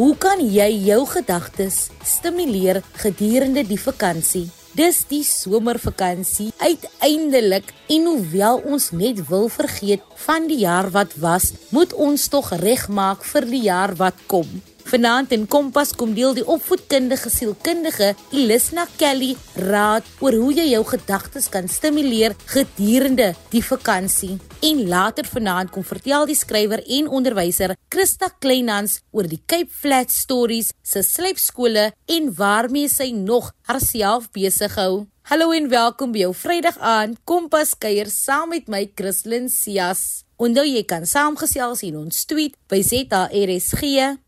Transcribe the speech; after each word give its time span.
Hoe 0.00 0.14
kan 0.16 0.40
jy 0.40 0.68
jou 0.86 1.02
gedagtes 1.04 1.90
stimuleer 2.08 2.78
gedurende 3.02 3.60
die 3.68 3.76
vakansie? 3.76 4.46
Dis 4.72 5.02
die 5.10 5.20
somervakansie 5.28 6.46
uiteindelik 6.56 7.68
en 7.92 8.08
hoewel 8.08 8.62
ons 8.64 8.86
net 8.96 9.20
wil 9.28 9.50
vergeet 9.52 10.00
van 10.24 10.48
die 10.48 10.62
jaar 10.62 10.88
wat 10.96 11.12
was, 11.20 11.50
moet 11.68 11.92
ons 11.92 12.24
tog 12.32 12.48
regmaak 12.64 13.28
vir 13.34 13.50
die 13.52 13.64
jaar 13.66 13.92
wat 14.00 14.24
kom. 14.24 14.48
Vanaand 14.90 15.30
in 15.30 15.44
Kompas 15.46 15.92
kom 15.94 16.16
deel 16.16 16.32
die 16.34 16.42
opvoedkundige 16.42 17.30
sielkundige 17.30 18.08
Elisna 18.34 18.88
Kelly 18.98 19.36
raad 19.54 20.06
oor 20.18 20.34
hoe 20.34 20.54
jy 20.56 20.64
jou 20.72 20.80
gedagtes 20.88 21.46
kan 21.52 21.68
stimuleer 21.70 22.34
gedurende 22.50 23.28
die 23.52 23.62
vakansie. 23.62 24.40
En 24.66 24.80
later 24.90 25.28
vanaand 25.30 25.70
kom 25.70 25.86
vertel 25.86 26.26
die 26.26 26.34
skrywer 26.34 26.82
en 26.82 27.06
onderwyser 27.06 27.76
Christa 27.86 28.32
Kleinhans 28.42 28.98
oor 29.14 29.28
die 29.30 29.38
Cape 29.46 29.70
Flats 29.70 30.24
Stories 30.24 30.72
se 30.82 31.04
slypskole 31.06 31.92
en 32.10 32.32
waarmee 32.34 32.90
sy 32.90 33.12
nog 33.14 33.52
haarself 33.70 34.26
besig 34.34 34.74
hou. 34.74 35.04
Hallo 35.30 35.52
en 35.54 35.70
welkom 35.70 36.10
by 36.10 36.24
jou 36.24 36.32
Vrydag 36.34 36.82
aand 36.82 37.22
Kompas 37.22 37.76
kuier 37.78 38.10
saam 38.10 38.50
met 38.56 38.66
my 38.66 38.88
Christlyn 38.98 39.46
Cias. 39.54 40.24
Onthou 40.40 40.62
jy 40.64 40.80
kan 40.88 41.02
saamgesels 41.04 41.82
in 41.84 41.98
ons 42.00 42.22
tweet 42.24 42.54
by 42.72 42.78
ZARSG 42.80 43.82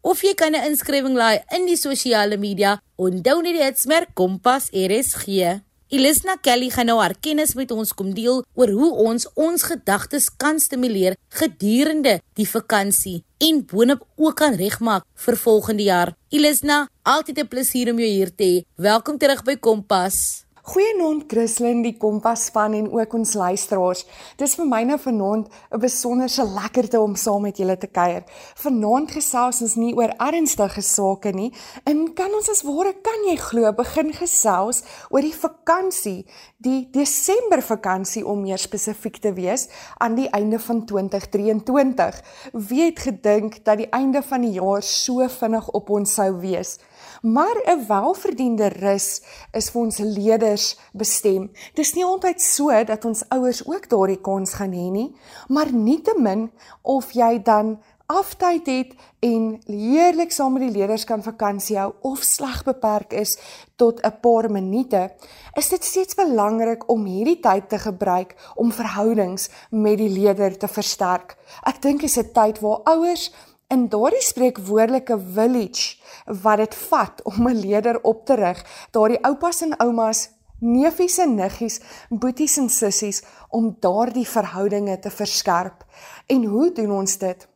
of 0.04 0.20
jy 0.20 0.34
kan 0.36 0.52
'n 0.52 0.66
inskrywing 0.68 1.16
laai 1.16 1.40
in 1.56 1.64
die 1.64 1.76
sosiale 1.76 2.36
media. 2.36 2.76
Onthou 2.98 3.40
net 3.40 3.56
die 3.56 3.64
hitsmerk 3.64 4.12
Kompas 4.12 4.68
RSG. 4.76 5.62
Elisna 5.88 6.36
Kelly 6.36 6.68
gaan 6.68 6.86
nou 6.86 6.98
haar 7.00 7.14
kennis 7.20 7.54
met 7.54 7.70
ons 7.70 7.94
kom 7.94 8.12
deel 8.12 8.44
oor 8.54 8.68
hoe 8.68 8.92
ons 8.92 9.26
ons 9.34 9.62
gedagtes 9.62 10.28
kan 10.36 10.60
stimuleer 10.60 11.16
gedurende 11.30 12.20
die 12.34 12.48
vakansie 12.48 13.24
en 13.40 13.64
boonop 13.64 14.04
ook 14.16 14.36
kan 14.36 14.54
regmaak 14.54 15.04
vir 15.14 15.36
volgende 15.36 15.82
jaar. 15.82 16.12
Elisna, 16.28 16.88
altyd 17.02 17.38
'n 17.38 17.48
plesier 17.48 17.90
om 17.90 17.98
jou 17.98 18.08
hier 18.08 18.34
te 18.36 18.44
hê. 18.44 18.64
Welkom 18.76 19.18
terug 19.18 19.44
by 19.44 19.56
Kompas. 19.56 20.44
Goeienaand 20.62 21.24
Christlyn, 21.26 21.80
die 21.82 21.96
Kompas 21.98 22.44
span 22.46 22.76
en 22.78 22.84
ook 22.94 23.16
ons 23.18 23.32
luisteraars. 23.34 24.04
Dis 24.38 24.52
vir 24.54 24.68
my 24.70 24.84
nou 24.86 24.98
vanaand 25.02 25.48
'n 25.74 25.80
besonderse 25.82 26.44
lekkerte 26.46 27.00
om 27.00 27.16
saam 27.16 27.42
met 27.42 27.56
julle 27.58 27.76
te 27.76 27.88
kuier. 27.88 28.22
Vanaand 28.54 29.10
gesels 29.10 29.60
ons 29.62 29.74
nie 29.74 29.92
oor 29.96 30.14
ernstige 30.18 30.82
sake 30.82 31.32
nie, 31.34 31.52
en 31.84 32.14
kan 32.14 32.30
ons 32.32 32.48
as 32.48 32.62
ware 32.62 32.94
kan 33.02 33.26
jy 33.26 33.36
glo 33.36 33.72
begin 33.72 34.12
gesels 34.12 34.84
oor 35.10 35.20
die 35.20 35.34
vakansie, 35.34 36.26
die 36.58 36.88
Desember 36.92 37.60
vakansie 37.60 38.24
om 38.24 38.42
meer 38.42 38.58
spesifiek 38.58 39.18
te 39.18 39.32
wees 39.32 39.68
aan 39.98 40.14
die 40.14 40.30
einde 40.30 40.60
van 40.60 40.86
2023. 40.86 42.22
Wie 42.52 42.84
het 42.84 43.00
gedink 43.00 43.64
dat 43.64 43.78
die 43.78 43.90
einde 43.90 44.22
van 44.22 44.40
die 44.42 44.60
jaar 44.60 44.82
so 44.82 45.28
vinnig 45.28 45.68
op 45.68 45.90
ons 45.90 46.14
sou 46.14 46.40
wees? 46.40 46.78
Maar 47.22 47.56
'n 47.64 47.86
welverdiende 47.86 48.68
rus 48.68 49.22
is 49.52 49.70
vir 49.70 49.80
ons 49.80 49.98
leerders 49.98 50.78
bestem. 50.92 51.50
Dis 51.74 51.94
nie 51.94 52.04
altyd 52.04 52.40
so 52.40 52.84
dat 52.84 53.04
ons 53.04 53.28
ouers 53.28 53.66
ook 53.66 53.88
daardie 53.88 54.20
kans 54.20 54.52
gaan 54.52 54.72
hê 54.72 54.90
nie, 54.90 55.14
maar 55.48 55.72
nietemin 55.72 56.50
of 56.82 57.12
jy 57.12 57.42
dan 57.42 57.78
aftyd 58.06 58.66
het 58.66 58.94
en 59.20 59.60
heerlik 59.66 60.32
saam 60.32 60.52
met 60.52 60.62
die 60.66 60.78
leerders 60.78 61.04
kan 61.04 61.22
vakansie 61.22 61.78
hou 61.78 61.92
of 62.00 62.24
sleg 62.26 62.64
beperk 62.66 63.12
is 63.12 63.38
tot 63.76 64.02
'n 64.02 64.20
paar 64.20 64.50
minute, 64.50 65.10
is 65.54 65.68
dit 65.68 65.84
steeds 65.84 66.14
belangrik 66.14 66.88
om 66.90 67.04
hierdie 67.04 67.40
tyd 67.40 67.68
te 67.68 67.78
gebruik 67.78 68.34
om 68.54 68.72
verhoudings 68.72 69.48
met 69.70 69.98
die 69.98 70.10
leerder 70.10 70.58
te 70.58 70.68
versterk. 70.68 71.36
Ek 71.62 71.82
dink 71.82 72.00
dit 72.00 72.10
is 72.10 72.18
'n 72.18 72.32
tyd 72.32 72.60
waar 72.60 72.80
ouers 72.84 73.32
in 73.72 73.88
daardie 73.88 74.22
spreekwoordelike 74.22 75.16
village 75.34 75.96
wat 76.42 76.60
dit 76.60 76.74
vat 76.88 77.22
om 77.24 77.48
'n 77.48 77.60
leier 77.64 77.98
op 78.02 78.26
te 78.26 78.34
rig, 78.34 78.60
daardie 78.90 79.22
oupas 79.24 79.62
en 79.62 79.76
oumas, 79.76 80.30
neefies 80.58 81.18
en 81.18 81.34
niggies, 81.34 81.80
boeties 82.08 82.56
en 82.56 82.68
sissies 82.68 83.22
om 83.48 83.76
daardie 83.80 84.28
verhoudinge 84.28 84.98
te 84.98 85.10
verskerp. 85.10 85.84
En 86.26 86.44
hoe 86.44 86.72
doen 86.72 86.92
ons 86.92 87.18
dit? 87.18 87.48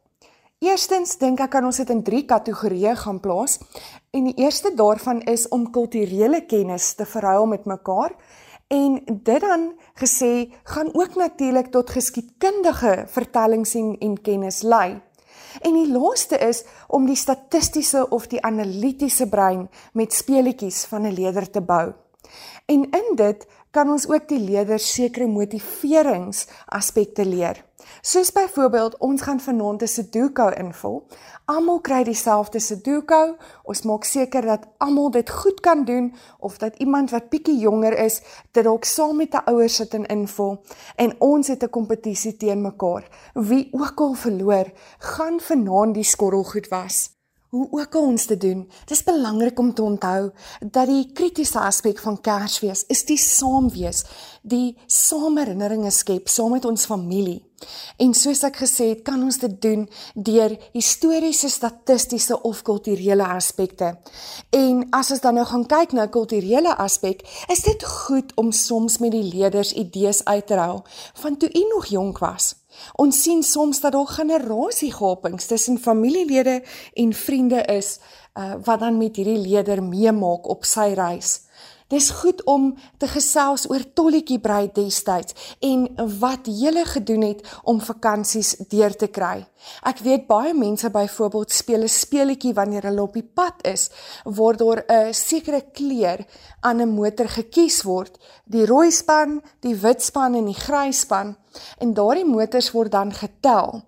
Eerstens 0.59 1.19
dink 1.19 1.41
ek 1.41 1.51
kan 1.51 1.65
ons 1.65 1.77
dit 1.77 1.91
in 1.91 2.03
3 2.03 2.25
kategorieë 2.25 2.97
gaan 2.97 3.21
plaas. 3.21 3.59
En 4.11 4.25
die 4.25 4.35
eerste 4.35 4.73
daarvan 4.75 5.21
is 5.21 5.49
om 5.49 5.71
kulturele 5.71 6.47
kennis 6.47 6.95
te 6.95 7.05
verruil 7.05 7.47
met 7.47 7.65
mekaar. 7.65 8.17
En 8.67 9.03
dit 9.05 9.41
dan 9.41 9.75
gesê 9.95 10.51
gaan 10.65 10.89
ook 10.95 11.15
natuurlik 11.15 11.67
tot 11.67 11.91
geskiedkundige 11.91 13.05
vertellings 13.07 13.75
en, 13.75 13.99
en 13.99 14.23
kennis 14.23 14.63
lei. 14.63 15.03
En 15.61 15.73
die 15.73 15.93
laaste 15.93 16.39
is 16.39 16.65
om 16.89 17.07
die 17.07 17.17
statistiese 17.17 18.09
of 18.09 18.27
die 18.27 18.43
analitiese 18.43 19.29
brein 19.29 19.69
met 19.93 20.13
speletjies 20.13 20.85
van 20.85 21.07
'n 21.07 21.13
leerder 21.13 21.51
te 21.51 21.61
bou. 21.61 21.93
En 22.67 22.91
in 22.91 23.15
dit 23.15 23.47
kan 23.71 23.91
ons 23.91 24.09
ook 24.09 24.29
die 24.29 24.41
leerders 24.41 24.93
sekere 24.95 25.27
motiverings 25.27 26.47
aspekte 26.67 27.25
leer. 27.25 27.65
Soos 28.01 28.33
byvoorbeeld, 28.33 28.97
ons 28.99 29.23
gaan 29.23 29.41
vanaand 29.41 29.83
'n 29.83 29.87
Sudoku 29.87 30.51
invul. 30.55 31.07
Almal 31.47 31.77
kry 31.79 32.01
dieselfde 32.03 32.59
Sudoku. 32.59 33.37
Ons 33.71 33.85
maak 33.87 34.05
seker 34.05 34.49
dat 34.51 34.65
almal 34.83 35.13
dit 35.15 35.29
goed 35.31 35.61
kan 35.63 35.85
doen 35.87 36.09
of 36.43 36.59
dat 36.59 36.75
iemand 36.83 37.15
wat 37.15 37.29
bietjie 37.31 37.61
jonger 37.63 37.95
is, 38.03 38.19
dit 38.51 38.67
dalk 38.67 38.85
saam 38.85 39.17
met 39.23 39.35
'n 39.35 39.47
ouer 39.53 39.71
sit 39.71 39.95
en 39.95 40.07
invul. 40.07 40.59
En 40.97 41.15
ons 41.19 41.47
het 41.47 41.63
'n 41.63 41.71
kompetisie 41.71 42.37
teen 42.37 42.63
mekaar. 42.63 43.07
Wie 43.35 43.69
ook 43.73 44.01
al 44.01 44.15
verloor, 44.15 44.73
gaan 44.99 45.41
vanaand 45.41 45.95
die 45.95 46.05
skorrelgoed 46.05 46.69
was 46.69 47.16
hoe 47.51 47.69
ook 47.71 47.95
al 47.95 48.07
ons 48.13 48.27
te 48.27 48.37
doen, 48.37 48.65
dis 48.87 49.03
belangrik 49.07 49.59
om 49.59 49.75
te 49.75 49.83
onthou 49.83 50.31
dat 50.61 50.87
die 50.91 51.13
kritiese 51.13 51.61
aspek 51.61 52.01
van 52.03 52.21
Kersfees 52.21 52.85
is 52.93 53.05
die 53.09 53.19
saamwees, 53.21 54.05
die 54.43 54.77
sameherinneringe 54.87 55.91
skep 55.91 56.29
saam 56.29 56.57
met 56.57 56.65
ons 56.65 56.87
familie. 56.87 57.43
En 57.97 58.13
soos 58.15 58.43
ek 58.45 58.59
gesê 58.61 58.91
het, 58.91 59.03
kan 59.07 59.23
ons 59.25 59.39
dit 59.41 59.55
doen 59.63 59.87
deur 60.15 60.53
historiese, 60.75 61.49
statistiese 61.49 62.37
of 62.45 62.61
kulturele 62.67 63.25
aspekte. 63.25 63.95
En 64.53 64.85
as 64.97 65.15
ons 65.15 65.25
dan 65.25 65.39
nou 65.41 65.47
gaan 65.49 65.65
kyk 65.67 65.93
na 65.93 66.05
'n 66.05 66.13
kulturele 66.13 66.77
aspek, 66.77 67.25
is 67.49 67.63
dit 67.63 67.85
goed 67.85 68.33
om 68.37 68.53
soms 68.53 68.99
met 68.99 69.13
die 69.13 69.25
leerders 69.35 69.73
idees 69.73 70.25
uit 70.25 70.47
te 70.47 70.55
ruil 70.55 70.85
van 71.15 71.37
toe 71.37 71.51
u 71.53 71.63
nog 71.75 71.87
jonk 71.87 72.19
was. 72.19 72.66
Ons 72.95 73.23
sien 73.23 73.43
soms 73.43 73.81
dat 73.81 73.93
daar 73.93 74.07
generasiegapings 74.07 75.47
tussen 75.47 75.79
familielede 75.79 76.63
en 76.95 77.13
vriende 77.13 77.63
is 77.63 77.99
uh, 78.35 78.55
wat 78.65 78.81
dan 78.81 78.99
met 78.99 79.17
hierdie 79.17 79.39
leier 79.39 79.83
meemaak 79.83 80.49
op 80.49 80.65
sy 80.65 80.93
reis. 80.95 81.46
Dis 81.87 82.09
goed 82.11 82.41
om 82.51 82.73
te 82.99 83.07
gesels 83.07 83.69
oor 83.71 83.85
tolletjie 83.95 84.41
brei 84.43 84.65
destyds 84.75 85.37
en 85.63 85.85
wat 86.19 86.49
jy 86.51 86.83
gedoen 86.91 87.23
het 87.23 87.45
om 87.63 87.79
vakansies 87.79 88.57
deur 88.73 88.97
te 88.99 89.07
kry. 89.07 89.47
Ek 89.87 90.03
weet 90.03 90.27
baie 90.27 90.55
mense 90.55 90.91
byvoorbeeld 90.91 91.53
speel 91.53 91.85
'n 91.87 91.89
speletjie 91.89 92.55
wanneer 92.55 92.83
hulle 92.91 93.03
op 93.03 93.15
die 93.15 93.23
pad 93.23 93.63
is 93.63 93.91
waar 94.25 94.57
daar 94.57 94.85
'n 94.89 95.15
sekere 95.15 95.63
kleur 95.73 96.27
aan 96.61 96.83
'n 96.83 96.95
motor 96.95 97.29
gekies 97.29 97.83
word, 97.83 98.19
die 98.45 98.67
rooi 98.67 98.91
span, 98.91 99.43
die 99.61 99.77
wit 99.77 100.03
span 100.03 100.35
en 100.35 100.45
die 100.45 100.61
grys 100.67 101.01
span. 101.01 101.37
En 101.79 101.95
daardie 101.95 102.27
motors 102.27 102.73
word 102.73 102.91
dan 102.91 103.13
getel 103.13 103.83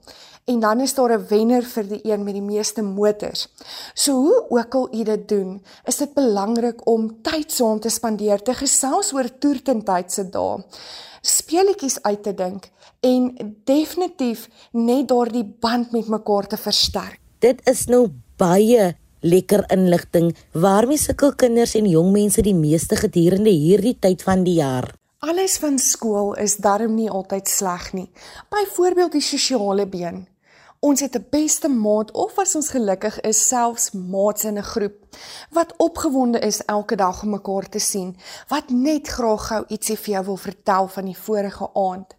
en 0.48 0.60
dan 0.60 0.80
is 0.80 0.94
daar 0.94 1.12
'n 1.12 1.26
wenner 1.28 1.62
vir 1.62 1.88
die 1.88 2.00
een 2.02 2.24
met 2.24 2.34
die 2.34 2.42
meeste 2.42 2.82
motors. 2.82 3.48
So 3.94 4.12
hoe 4.12 4.44
ook 4.48 4.74
al 4.74 4.88
u 4.94 5.02
dit 5.02 5.28
doen, 5.28 5.62
is 5.84 5.96
dit 5.96 6.14
belangrik 6.14 6.86
om 6.86 7.22
tyd 7.22 7.52
saam 7.52 7.80
te 7.80 7.88
spandeer 7.88 8.42
te 8.42 8.54
gesels 8.54 9.12
oor 9.12 9.38
toertentyd 9.38 10.12
se 10.12 10.28
dae. 10.28 10.64
Speletjies 11.20 12.02
uit 12.02 12.22
te 12.22 12.34
dink 12.34 12.70
en 13.00 13.54
definitief 13.64 14.48
net 14.72 15.08
daardie 15.08 15.44
band 15.60 15.90
met 15.90 16.08
mekaar 16.08 16.46
te 16.46 16.56
versterk. 16.56 17.20
Dit 17.38 17.60
is 17.68 17.86
nou 17.86 18.08
baie 18.36 18.96
lekker 19.20 19.64
inligting 19.70 20.36
waarmee 20.52 20.98
sukkel 20.98 21.34
kinders 21.34 21.74
en 21.74 21.86
jong 21.86 22.12
mense 22.12 22.42
die 22.42 22.54
meeste 22.54 22.96
gedurende 22.96 23.50
hierdie 23.50 23.98
tyd 23.98 24.22
van 24.22 24.44
die 24.44 24.54
jaar. 24.54 24.94
Alles 25.18 25.56
van 25.58 25.78
skool 25.78 26.36
is 26.38 26.56
darm 26.62 26.94
nie 26.94 27.10
altyd 27.10 27.48
sleg 27.48 27.92
nie. 27.92 28.10
Byvoorbeeld 28.54 29.12
die 29.12 29.20
sosiale 29.20 29.86
been. 29.86 30.26
Ons 30.80 31.00
het 31.00 31.14
'n 31.16 31.26
beste 31.30 31.68
maat 31.68 32.10
of 32.12 32.38
as 32.38 32.54
ons 32.54 32.68
gelukkig 32.68 33.20
is 33.20 33.48
selfs 33.48 33.90
maats 33.90 34.44
in 34.44 34.58
'n 34.58 34.62
groep 34.62 34.94
wat 35.50 35.74
opgewonde 35.76 36.38
is 36.38 36.64
elke 36.64 36.96
dag 36.96 37.22
om 37.22 37.30
mekaar 37.30 37.68
te 37.68 37.78
sien, 37.78 38.16
wat 38.48 38.68
net 38.68 39.08
graag 39.08 39.46
gou 39.46 39.64
ietsie 39.68 39.98
vir 39.98 40.14
jou 40.14 40.24
wil 40.24 40.36
vertel 40.36 40.88
van 40.88 41.04
die 41.04 41.18
vorige 41.18 41.70
aand. 41.74 42.17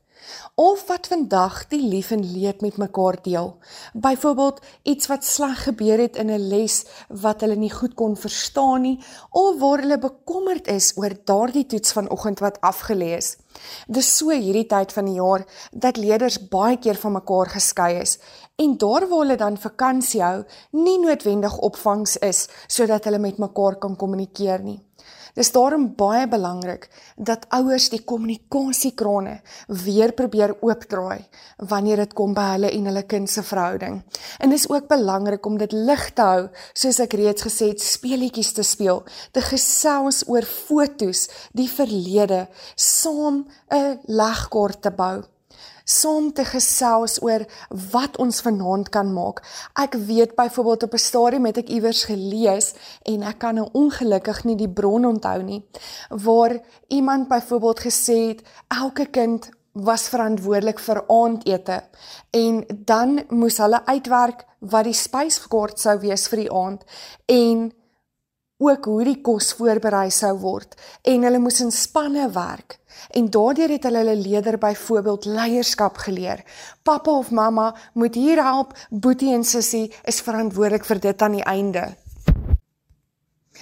Of 0.56 0.88
wat 0.88 1.08
vandag 1.08 1.68
die 1.68 1.82
lief 1.82 2.12
en 2.12 2.24
leed 2.32 2.62
met 2.62 2.78
mekaar 2.78 3.18
deel. 3.22 3.58
Byvoorbeeld 3.94 4.60
iets 4.84 5.08
wat 5.08 5.26
sleg 5.26 5.64
gebeur 5.64 5.98
het 5.98 6.16
in 6.16 6.32
'n 6.32 6.48
les 6.50 6.86
wat 7.08 7.42
hulle 7.42 7.56
nie 7.56 7.72
goed 7.72 7.94
kon 7.94 8.18
verstaan 8.18 8.82
nie 8.82 9.00
of 9.32 9.60
waar 9.60 9.80
hulle 9.80 10.00
bekommerd 10.00 10.68
is 10.68 10.94
oor 10.96 11.14
daardie 11.24 11.66
toets 11.66 11.92
vanoggend 11.92 12.40
wat 12.40 12.60
afgelê 12.62 13.18
is. 13.18 13.38
Dis 13.88 14.18
so 14.18 14.30
hierdie 14.30 14.68
tyd 14.68 14.92
van 14.92 15.06
die 15.06 15.16
jaar 15.16 15.46
dat 15.72 15.98
leerders 15.98 16.48
baie 16.50 16.78
keer 16.78 16.96
van 16.96 17.12
mekaar 17.12 17.50
geskei 17.50 18.00
is 18.00 18.20
en 18.56 18.78
daar 18.78 19.08
waar 19.08 19.20
hulle 19.20 19.36
dan 19.36 19.58
vakansie 19.58 20.22
hou, 20.22 20.44
nie 20.72 21.00
noodwendig 21.00 21.58
opvangs 21.58 22.18
is 22.18 22.48
sodat 22.68 23.04
hulle 23.04 23.20
met 23.20 23.38
mekaar 23.38 23.80
kan 23.80 23.96
kommunikeer 23.96 24.64
nie. 24.64 24.89
Dis 25.40 25.54
daarom 25.56 25.86
baie 25.96 26.26
belangrik 26.28 26.90
dat 27.16 27.46
ouers 27.56 27.86
die 27.94 28.02
kommunikasiekrane 28.04 29.38
weer 29.86 30.12
probeer 30.12 30.52
oopdraai 30.60 31.24
wanneer 31.72 32.04
dit 32.04 32.16
kom 32.18 32.34
by 32.36 32.50
hulle 32.58 32.72
en 32.76 32.90
hulle 32.92 33.06
kind 33.08 33.32
se 33.32 33.44
verhouding. 33.48 34.02
En 34.44 34.52
dis 34.52 34.68
ook 34.68 34.90
belangrik 34.92 35.48
om 35.48 35.56
dit 35.62 35.72
lig 35.72 36.06
te 36.18 36.28
hou, 36.28 36.44
soos 36.76 37.00
ek 37.00 37.16
reeds 37.22 37.48
gesê 37.48 37.72
het, 37.72 37.80
speletjies 37.80 38.52
te 38.58 38.68
speel, 38.68 39.06
te 39.32 39.44
gesels 39.48 40.26
oor 40.28 40.44
fotos, 40.44 41.30
die 41.56 41.70
verlede, 41.72 42.48
saam 42.76 43.46
'n 43.72 44.00
legkaart 44.12 44.82
te 44.82 44.92
bou 44.92 45.24
saam 45.90 46.30
te 46.34 46.46
gesels 46.46 47.18
oor 47.26 47.46
wat 47.92 48.18
ons 48.22 48.42
vanaand 48.46 48.90
kan 48.94 49.10
maak. 49.14 49.42
Ek 49.74 49.98
weet 50.10 50.36
byvoorbeeld 50.38 50.84
op 50.84 50.94
'n 50.94 51.06
stadium 51.10 51.46
het 51.46 51.58
ek 51.58 51.70
iewers 51.70 52.04
gelees 52.04 52.74
en 53.04 53.24
ek 53.24 53.40
kan 53.40 53.56
nou 53.56 53.70
ongelukkig 53.74 54.44
nie 54.44 54.56
die 54.56 54.70
bron 54.70 55.06
onthou 55.06 55.42
nie 55.42 55.64
waar 56.10 56.60
iemand 56.88 57.28
byvoorbeeld 57.28 57.80
gesê 57.80 58.18
het 58.28 58.42
elke 58.68 59.06
kind 59.06 59.50
was 59.72 60.10
verantwoordelik 60.10 60.80
vir 60.80 61.04
aandete 61.08 61.84
en 62.30 62.64
dan 62.68 63.24
moes 63.30 63.58
hulle 63.58 63.86
uitwerk 63.86 64.46
wat 64.60 64.84
die 64.84 64.94
spyskort 64.94 65.80
sou 65.80 66.00
wees 66.00 66.28
vir 66.28 66.40
die 66.40 66.52
aand 66.52 66.84
en 67.26 67.72
ook 68.60 68.86
hoe 68.86 69.04
die 69.08 69.22
kos 69.24 69.54
voorberei 69.56 70.10
sou 70.12 70.34
word 70.42 70.76
en 71.08 71.24
hulle 71.24 71.40
moes 71.40 71.62
in 71.64 71.72
spanne 71.72 72.28
werk 72.36 72.80
en 73.16 73.30
daardeur 73.32 73.72
het 73.72 73.88
hulle 73.88 74.04
hulle 74.04 74.18
leerder 74.20 74.58
byvoorbeeld 74.60 75.26
leierskap 75.26 75.98
geleer. 75.98 76.44
Pappa 76.84 77.12
of 77.12 77.32
mamma 77.32 77.76
moet 77.94 78.16
hier 78.16 78.44
help, 78.44 78.76
boetie 78.90 79.34
en 79.34 79.44
sussie 79.44 79.88
is 80.04 80.22
verantwoordelik 80.22 80.86
vir 80.86 81.00
dit 81.00 81.22
aan 81.22 81.40
die 81.40 81.48
einde. 81.48 81.88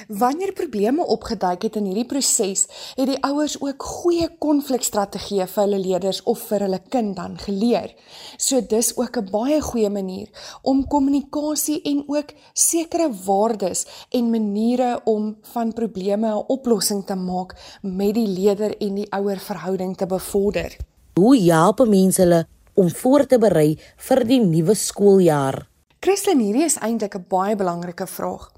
Wanneer 0.08 0.54
probleme 0.54 1.06
opgeduik 1.06 1.62
het 1.62 1.76
in 1.76 1.88
hierdie 1.90 2.06
proses, 2.06 2.68
het 2.96 3.08
die 3.10 3.18
ouers 3.26 3.56
ook 3.62 3.84
goeie 3.84 4.28
konflikstrategieë 4.40 5.48
vir 5.50 5.64
hulle 5.64 5.80
leerders 5.82 6.22
of 6.30 6.44
vir 6.50 6.68
hulle 6.68 6.80
kind 6.94 7.16
dan 7.18 7.38
geleer. 7.42 7.96
So 8.38 8.62
dis 8.62 8.94
ook 8.98 9.18
'n 9.18 9.30
baie 9.32 9.62
goeie 9.62 9.90
manier 9.90 10.30
om 10.62 10.88
kommunikasie 10.88 11.82
en 11.82 12.04
ook 12.08 12.34
sekere 12.54 13.10
waardes 13.26 13.86
en 14.10 14.30
maniere 14.30 15.02
om 15.06 15.38
van 15.42 15.74
probleme 15.74 16.28
'n 16.28 16.46
oplossing 16.48 17.06
te 17.06 17.16
maak 17.16 17.56
met 17.82 18.14
die 18.14 18.28
leerder 18.28 18.78
en 18.78 18.96
die 18.96 19.12
ouer 19.12 19.40
verhouding 19.40 19.98
te 19.98 20.06
bevorder. 20.06 20.78
Hoe 21.14 21.38
help 21.38 21.88
mense 21.88 22.22
hulle 22.22 22.48
om 22.74 22.90
voor 22.90 23.26
te 23.26 23.38
berei 23.38 23.80
vir 23.98 24.28
die 24.28 24.40
nuwe 24.40 24.74
skooljaar? 24.74 25.67
Christen, 26.00 26.38
hierdie 26.40 26.66
is 26.68 26.78
eintlik 26.78 27.16
'n 27.18 27.26
baie 27.28 27.56
belangrike 27.56 28.06
vraag. 28.08 28.52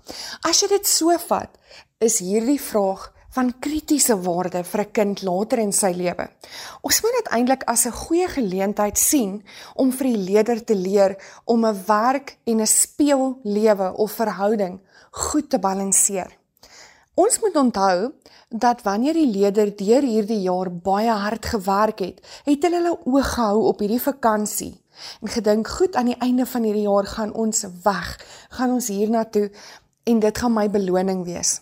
As 0.44 0.60
jy 0.62 0.68
dit 0.68 0.88
so 0.88 1.18
vat, 1.28 1.50
is 2.00 2.20
hierdie 2.20 2.60
vraag 2.60 3.14
van 3.32 3.54
kritiese 3.60 4.18
waarde 4.26 4.64
vir 4.64 4.82
'n 4.82 4.92
kind 4.92 5.22
later 5.24 5.60
in 5.60 5.72
sy 5.72 5.92
lewe. 5.96 6.28
Ons 6.82 7.02
moet 7.02 7.16
dit 7.20 7.32
eintlik 7.32 7.64
as 7.64 7.86
'n 7.86 7.92
goeie 7.92 8.28
geleentheid 8.28 8.98
sien 8.98 9.44
om 9.76 9.92
vir 9.92 10.08
die 10.08 10.18
leerder 10.18 10.64
te 10.64 10.76
leer 10.76 11.16
om 11.46 11.66
'n 11.66 11.84
werk 11.88 12.38
en 12.46 12.60
'n 12.60 12.68
speellewe 12.68 13.94
of 13.96 14.12
verhouding 14.12 14.80
goed 15.12 15.50
te 15.50 15.60
balanseer. 15.60 16.38
Ons 17.16 17.40
moet 17.40 17.56
onthou 17.56 18.12
dat 18.50 18.82
wanneer 18.82 19.14
die 19.14 19.32
leerder 19.32 19.76
deur 19.76 20.02
hierdie 20.02 20.42
jaar 20.42 20.72
baie 20.72 21.12
hard 21.12 21.46
gewerk 21.46 22.00
het, 22.00 22.22
het 22.46 22.64
hulle 22.64 22.76
hulle 22.76 23.00
oog 23.06 23.34
gehou 23.34 23.64
op 23.68 23.80
hierdie 23.80 24.02
vakansie 24.02 24.82
en 25.22 25.28
gedink 25.28 25.68
goed 25.68 25.96
aan 25.96 26.12
die 26.12 26.20
einde 26.20 26.46
van 26.46 26.64
hierdie 26.64 26.88
jaar 26.88 27.06
gaan 27.06 27.34
ons 27.34 27.66
weg, 27.84 28.26
gaan 28.50 28.72
ons 28.78 28.88
hiernatoe 28.88 29.50
en 30.04 30.20
dit 30.20 30.38
gaan 30.38 30.54
my 30.54 30.70
beloning 30.70 31.26
wees. 31.26 31.60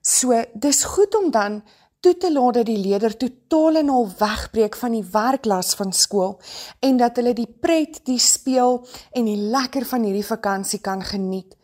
So, 0.00 0.44
dis 0.54 0.84
goed 0.84 1.14
om 1.18 1.30
dan 1.30 1.62
toe 2.00 2.16
te 2.16 2.32
laat 2.32 2.54
dat 2.54 2.68
die 2.68 2.80
leerder 2.80 3.12
totaal 3.16 3.76
en 3.82 3.90
al 3.92 4.06
wegbreek 4.18 4.76
van 4.80 4.94
die 4.96 5.04
werklas 5.12 5.74
van 5.76 5.92
skool 5.92 6.38
en 6.80 6.96
dat 6.96 7.18
hulle 7.20 7.34
die 7.36 7.48
pret, 7.48 8.00
die 8.08 8.18
speel 8.18 8.78
en 9.12 9.28
die 9.28 9.36
lekker 9.52 9.84
van 9.84 10.06
hierdie 10.08 10.24
vakansie 10.24 10.80
kan 10.80 11.04
geniet. 11.04 11.56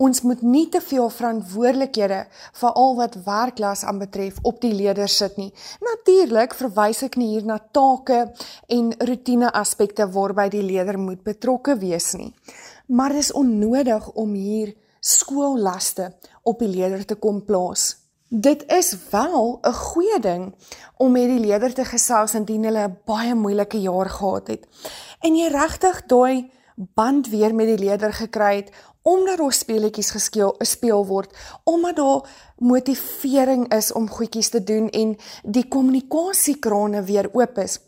Ons 0.00 0.22
moet 0.22 0.42
nie 0.46 0.68
te 0.70 0.80
veel 0.80 1.10
verantwoordelikhede 1.10 2.20
vir 2.60 2.78
al 2.82 2.94
wat 3.00 3.18
werklas 3.26 3.82
aanbetref 3.84 4.38
op 4.46 4.60
die 4.62 4.72
leerders 4.72 5.16
sit 5.20 5.36
nie. 5.42 5.50
Natuurlik 5.82 6.54
verwys 6.54 7.02
ek 7.08 7.18
nie 7.18 7.32
hier 7.34 7.48
na 7.48 7.58
take 7.58 8.20
en 8.70 8.92
rotine 9.10 9.50
aspekte 9.50 10.06
waarby 10.14 10.46
die 10.54 10.64
leerder 10.64 11.00
moet 11.02 11.24
betrokke 11.26 11.74
wees 11.82 12.12
nie. 12.14 12.30
Maar 12.86 13.18
dis 13.18 13.34
onnodig 13.34 14.06
om 14.14 14.38
hier 14.38 14.72
skoollaste 15.00 16.12
op 16.46 16.62
die 16.62 16.70
leerder 16.70 17.04
te 17.04 17.18
kom 17.18 17.42
plaas. 17.44 17.99
Dit 18.32 18.64
is 18.66 18.96
wel 19.10 19.58
'n 19.62 19.72
goeie 19.72 20.20
ding 20.20 20.54
om 20.96 21.12
met 21.12 21.26
die 21.26 21.38
leerder 21.38 21.74
te 21.74 21.84
gesels 21.84 22.34
indien 22.34 22.64
hulle 22.64 22.88
'n 22.88 22.98
baie 23.04 23.34
moeilike 23.34 23.80
jaar 23.80 24.10
gehad 24.10 24.46
het. 24.46 24.66
En 25.20 25.36
jy 25.36 25.48
regtig 25.48 26.06
daai 26.06 26.50
band 26.76 27.28
weer 27.28 27.54
met 27.54 27.66
die 27.66 27.78
leerder 27.78 28.12
gekry 28.12 28.56
het 28.56 28.70
omdat 29.02 29.38
daar 29.38 29.52
speletjies 29.52 30.10
gespeel 30.10 30.54
speel 30.58 31.06
word, 31.06 31.36
omdat 31.64 31.96
daar 31.96 32.28
motivering 32.58 33.72
is 33.74 33.92
om 33.92 34.10
goedjies 34.10 34.48
te 34.48 34.62
doen 34.64 34.90
en 34.90 35.16
die 35.42 35.68
kommunikasiekrane 35.68 37.02
weer 37.02 37.28
oop 37.32 37.58
is. 37.58 37.78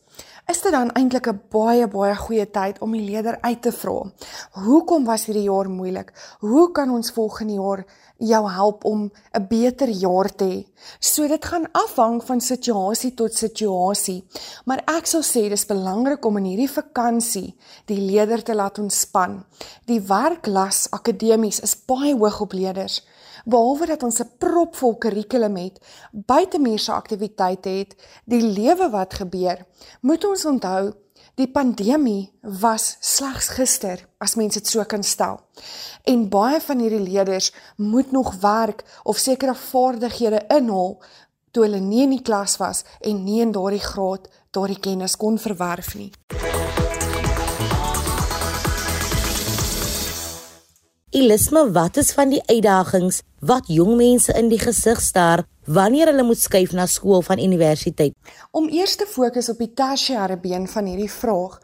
Is 0.50 0.61
dit 0.62 0.73
dan 0.73 0.91
eintlik 0.99 1.27
'n 1.29 1.41
baie 1.50 1.87
baie 1.89 2.15
goeie 2.17 2.50
tyd 2.50 2.79
om 2.81 2.93
die 2.93 3.05
leerder 3.11 3.39
uit 3.41 3.62
te 3.62 3.73
vra? 3.73 4.11
Hoekom 4.53 5.05
was 5.05 5.25
hierdie 5.25 5.49
jaar 5.50 5.69
moeilik? 5.71 6.12
Hoe 6.41 6.73
kan 6.73 6.91
ons 6.91 7.11
volgende 7.11 7.53
jaar 7.53 7.85
jou 8.23 8.50
help 8.50 8.85
om 8.85 9.11
'n 9.33 9.47
beter 9.49 9.89
jaar 9.89 10.35
te 10.35 10.44
hê. 10.44 10.67
So 10.99 11.29
dit 11.29 11.44
gaan 11.44 11.73
afhang 11.73 12.25
van 12.25 12.41
situasie 12.41 13.15
tot 13.15 13.35
situasie, 13.35 14.25
maar 14.65 14.83
ek 14.87 15.06
sal 15.06 15.23
sê 15.23 15.49
dis 15.49 15.67
belangrik 15.67 16.25
om 16.25 16.37
in 16.37 16.44
hierdie 16.44 16.71
vakansie 16.71 17.55
die 17.85 18.00
leerder 18.00 18.43
te 18.43 18.55
laat 18.55 18.79
ontspan. 18.79 19.44
Die 19.85 20.00
werklas 20.00 20.91
akademies 20.91 21.61
is 21.61 21.85
baie 21.87 22.15
hoog 22.15 22.41
op 22.41 22.53
leerders. 22.53 23.06
Behalwe 23.44 23.87
dat 23.87 24.03
ons 24.03 24.21
'n 24.21 24.31
propvol 24.39 24.97
kurrikulum 24.97 25.56
het, 25.56 25.79
buitemuurse 26.12 26.93
aktiwiteite 26.93 27.69
het, 27.69 27.94
die 28.25 28.43
lewe 28.43 28.91
wat 28.91 29.15
gebeur, 29.15 29.67
moet 30.00 30.25
ons 30.25 30.44
onthou 30.44 30.93
Die 31.41 31.49
pandemie 31.49 32.29
was 32.61 32.99
slegs 33.00 33.49
gister, 33.56 34.03
as 34.21 34.35
mens 34.37 34.59
dit 34.59 34.69
so 34.69 34.85
kan 34.85 35.03
stel. 35.03 35.39
En 36.05 36.27
baie 36.29 36.61
van 36.61 36.83
hierdie 36.85 37.00
leerders 37.00 37.53
moet 37.77 38.13
nog 38.13 38.34
werk 38.43 38.84
of 39.03 39.17
sekere 39.17 39.55
vaardighede 39.55 40.44
inhaal 40.53 40.99
toe 41.51 41.65
hulle 41.65 41.81
nie 41.81 42.03
in 42.05 42.13
die 42.17 42.22
klas 42.25 42.58
was 42.61 42.84
en 43.01 43.25
nie 43.25 43.41
in 43.44 43.53
daardie 43.53 43.84
graad 43.84 44.29
daardie 44.53 44.81
kennis 44.81 45.17
kon 45.17 45.41
verwerf 45.41 45.94
nie. 45.96 46.11
Elisma, 51.13 51.67
wat 51.71 51.99
is 52.01 52.15
van 52.17 52.31
die 52.33 52.41
uitdagings 52.49 53.19
wat 53.45 53.67
jong 53.69 53.99
mense 53.99 54.33
in 54.33 54.47
die 54.49 54.61
gesig 54.63 55.01
staar 55.05 55.43
wanneer 55.69 56.09
hulle 56.09 56.25
moet 56.25 56.41
skuif 56.41 56.73
na 56.73 56.87
skool 56.89 57.21
van 57.27 57.43
universiteit? 57.43 58.15
Om 58.57 58.71
eers 58.73 58.97
te 58.97 59.05
fokus 59.05 59.51
op 59.53 59.61
die 59.61 59.69
tersiêre 59.77 60.39
been 60.41 60.65
van 60.73 60.89
hierdie 60.89 61.11
vraag. 61.13 61.59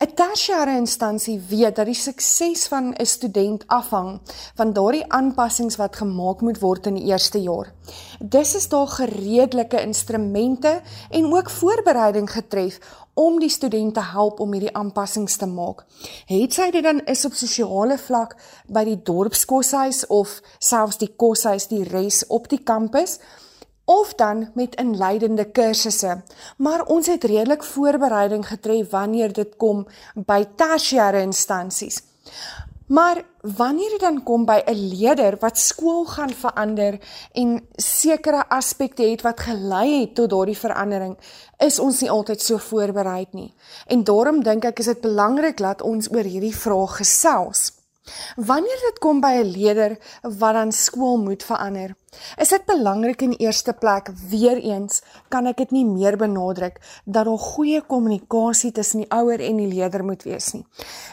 'n 0.00 0.12
Tersiêre 0.16 0.78
instansie 0.80 1.36
weet 1.48 1.76
dat 1.76 1.86
die 1.88 1.96
sukses 1.96 2.66
van 2.72 2.94
'n 2.96 3.06
student 3.06 3.66
afhang 3.66 4.20
van 4.54 4.72
daardie 4.72 5.04
aanpassings 5.08 5.76
wat 5.76 5.96
gemaak 5.96 6.40
moet 6.40 6.58
word 6.60 6.86
in 6.86 6.94
die 6.94 7.08
eerste 7.12 7.40
jaar. 7.40 7.72
Dis 8.20 8.54
is 8.54 8.68
daar 8.68 8.88
gereedelike 8.88 9.80
instrumente 9.80 10.80
en 11.10 11.32
ook 11.32 11.50
voorbereiding 11.50 12.30
getref 12.30 12.80
om 13.16 13.38
die 13.40 13.48
studente 13.48 14.02
help 14.12 14.40
om 14.44 14.52
hierdie 14.52 14.74
aanpassings 14.76 15.38
te 15.40 15.48
maak. 15.48 15.86
Het 16.28 16.52
sy 16.52 16.68
dit 16.74 16.84
dan 16.84 17.00
is 17.08 17.24
op 17.24 17.36
sosiale 17.38 17.96
vlak 17.98 18.36
by 18.68 18.84
die 18.84 18.98
dorpskoshuis 19.08 20.04
of 20.12 20.40
selfs 20.58 21.00
die 21.00 21.12
koshuis 21.16 21.70
die 21.72 21.80
res 21.88 22.26
op 22.28 22.50
die 22.52 22.60
kampus 22.60 23.16
of 23.86 24.12
dan 24.20 24.50
met 24.54 24.76
inleidende 24.82 25.44
kursusse. 25.44 26.18
Maar 26.58 26.84
ons 26.92 27.06
het 27.06 27.24
redelik 27.24 27.64
voorbereiding 27.64 28.44
getref 28.48 28.90
wanneer 28.90 29.32
dit 29.32 29.56
kom 29.56 29.86
by 30.14 30.42
tersiêre 30.58 31.22
instansies. 31.24 32.02
Maar 32.86 33.22
wanneer 33.40 33.90
dit 33.90 34.00
dan 34.00 34.22
kom 34.22 34.44
by 34.44 34.62
'n 34.64 34.88
leier 34.88 35.36
wat 35.40 35.58
skool 35.58 36.04
gaan 36.04 36.30
verander 36.30 36.98
en 37.32 37.68
sekere 37.76 38.48
aspekte 38.48 39.02
het 39.02 39.22
wat 39.22 39.40
gelei 39.40 40.00
het 40.00 40.14
tot 40.14 40.30
daardie 40.30 40.58
verandering, 40.58 41.16
is 41.58 41.78
ons 41.78 42.00
nie 42.00 42.10
altyd 42.10 42.42
so 42.42 42.58
voorberei 42.58 43.26
nie. 43.30 43.54
En 43.86 44.04
daarom 44.04 44.42
dink 44.42 44.64
ek 44.64 44.78
is 44.78 44.86
dit 44.86 45.00
belangrik 45.00 45.56
dat 45.56 45.82
ons 45.82 46.10
oor 46.10 46.24
hierdie 46.24 46.56
vraag 46.56 46.96
gesels. 46.96 47.75
Wanneer 48.36 48.80
dit 48.90 48.98
kom 48.98 49.20
by 49.20 49.32
'n 49.42 49.50
leier 49.50 49.98
wat 50.22 50.54
dan 50.54 50.72
skool 50.72 51.16
moet 51.18 51.42
verander, 51.42 51.94
is 52.36 52.48
dit 52.48 52.64
belangrik 52.64 53.22
in 53.22 53.32
eerste 53.32 53.72
plek 53.72 54.10
weer 54.30 54.56
eens 54.56 55.02
kan 55.28 55.46
ek 55.46 55.56
dit 55.56 55.70
nie 55.70 55.84
meer 55.84 56.16
benadruk 56.16 56.80
dat 57.04 57.24
daar 57.24 57.38
goeie 57.38 57.80
kommunikasie 57.80 58.72
tussen 58.72 59.00
die 59.04 59.10
ouer 59.10 59.40
en 59.40 59.56
die 59.56 59.68
leier 59.68 60.04
moet 60.04 60.22
wees 60.22 60.52
nie. 60.52 60.64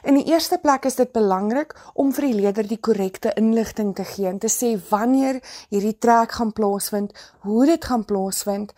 In 0.04 0.16
die 0.16 0.26
eerste 0.32 0.58
plek 0.58 0.86
is 0.86 0.96
dit 0.96 1.12
belangrik 1.12 1.76
om 1.94 2.14
vir 2.14 2.28
die 2.28 2.34
leier 2.34 2.68
die 2.68 2.80
korrekte 2.80 3.34
inligting 3.36 3.96
te 3.96 4.04
gee 4.04 4.28
en 4.28 4.40
te 4.40 4.52
sê 4.52 4.76
wanneer 4.90 5.42
hierdie 5.70 5.98
trek 5.98 6.32
gaan 6.32 6.54
plaasvind, 6.54 7.14
hoe 7.40 7.66
dit 7.66 7.86
gaan 7.86 8.06
plaasvind. 8.06 8.74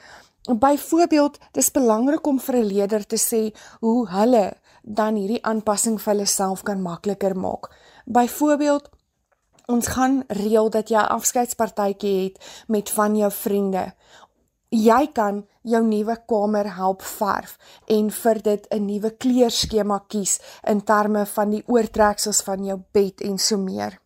Byvoorbeeld, 0.46 1.40
dis 1.52 1.72
belangrik 1.72 2.28
om 2.28 2.40
vir 2.40 2.56
'n 2.56 2.66
leier 2.66 3.06
te 3.06 3.18
sê 3.18 3.54
hoe 3.80 4.08
hulle 4.10 4.54
dan 4.84 5.16
hierdie 5.16 5.42
aanpassing 5.44 5.98
vir 6.02 6.14
hulle 6.14 6.26
self 6.26 6.64
kan 6.64 6.82
makliker 6.82 7.36
maak. 7.36 7.72
Byvoorbeeld 8.06 8.90
ons 9.66 9.88
gaan 9.88 10.24
reël 10.28 10.70
dat 10.70 10.90
jy 10.90 10.98
'n 10.98 11.14
afskeidspartytjie 11.18 12.24
het 12.24 12.64
met 12.68 12.90
van 12.90 13.16
jou 13.16 13.32
vriende. 13.32 13.94
Jy 14.70 15.08
kan 15.14 15.48
jou 15.62 15.84
nuwe 15.84 16.18
kamer 16.26 16.76
help 16.76 17.02
verf 17.02 17.58
en 17.86 18.12
vir 18.12 18.42
dit 18.42 18.68
'n 18.70 18.86
nuwe 18.86 19.12
kleurskema 19.18 20.04
kies 20.08 20.40
in 20.64 20.84
terme 20.84 21.26
van 21.26 21.50
die 21.50 21.64
oortreksels 21.66 22.42
van 22.42 22.66
jou 22.66 22.80
bed 22.92 23.22
en 23.22 23.38
so 23.38 23.58
meer. 23.58 24.00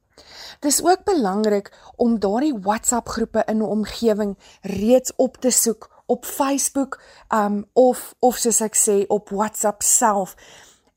Dis 0.59 0.83
ook 0.83 1.03
belangrik 1.03 1.73
om 1.95 2.19
daardie 2.19 2.59
WhatsApp 2.59 3.07
groepe 3.07 3.43
in 3.47 3.57
'n 3.57 3.61
omgewing 3.61 4.37
reeds 4.61 5.11
op 5.15 5.37
te 5.37 5.49
soek 5.49 5.89
op 6.05 6.25
Facebook 6.25 7.01
um 7.33 7.65
of 7.73 8.15
of 8.19 8.37
soos 8.37 8.61
ek 8.61 8.75
sê 8.75 9.05
op 9.07 9.29
WhatsApp 9.29 9.81
self 9.81 10.35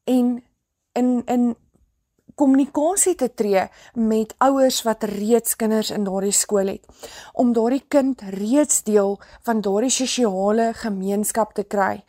en 0.05 0.45
in 0.93 1.23
in 1.25 1.57
kommunikasie 2.43 3.15
te 3.15 3.29
tree 3.39 3.69
met 3.95 4.33
ouers 4.43 4.81
wat 4.83 5.05
reeds 5.07 5.55
kinders 5.61 5.93
in 5.95 6.03
daardie 6.09 6.35
skool 6.35 6.73
het 6.73 7.05
om 7.39 7.53
daardie 7.55 7.85
kind 7.95 8.25
reeds 8.35 8.81
deel 8.89 9.15
van 9.47 9.61
daardie 9.63 9.93
sosiale 9.95 10.73
gemeenskap 10.81 11.55
te 11.55 11.63
kry 11.63 12.01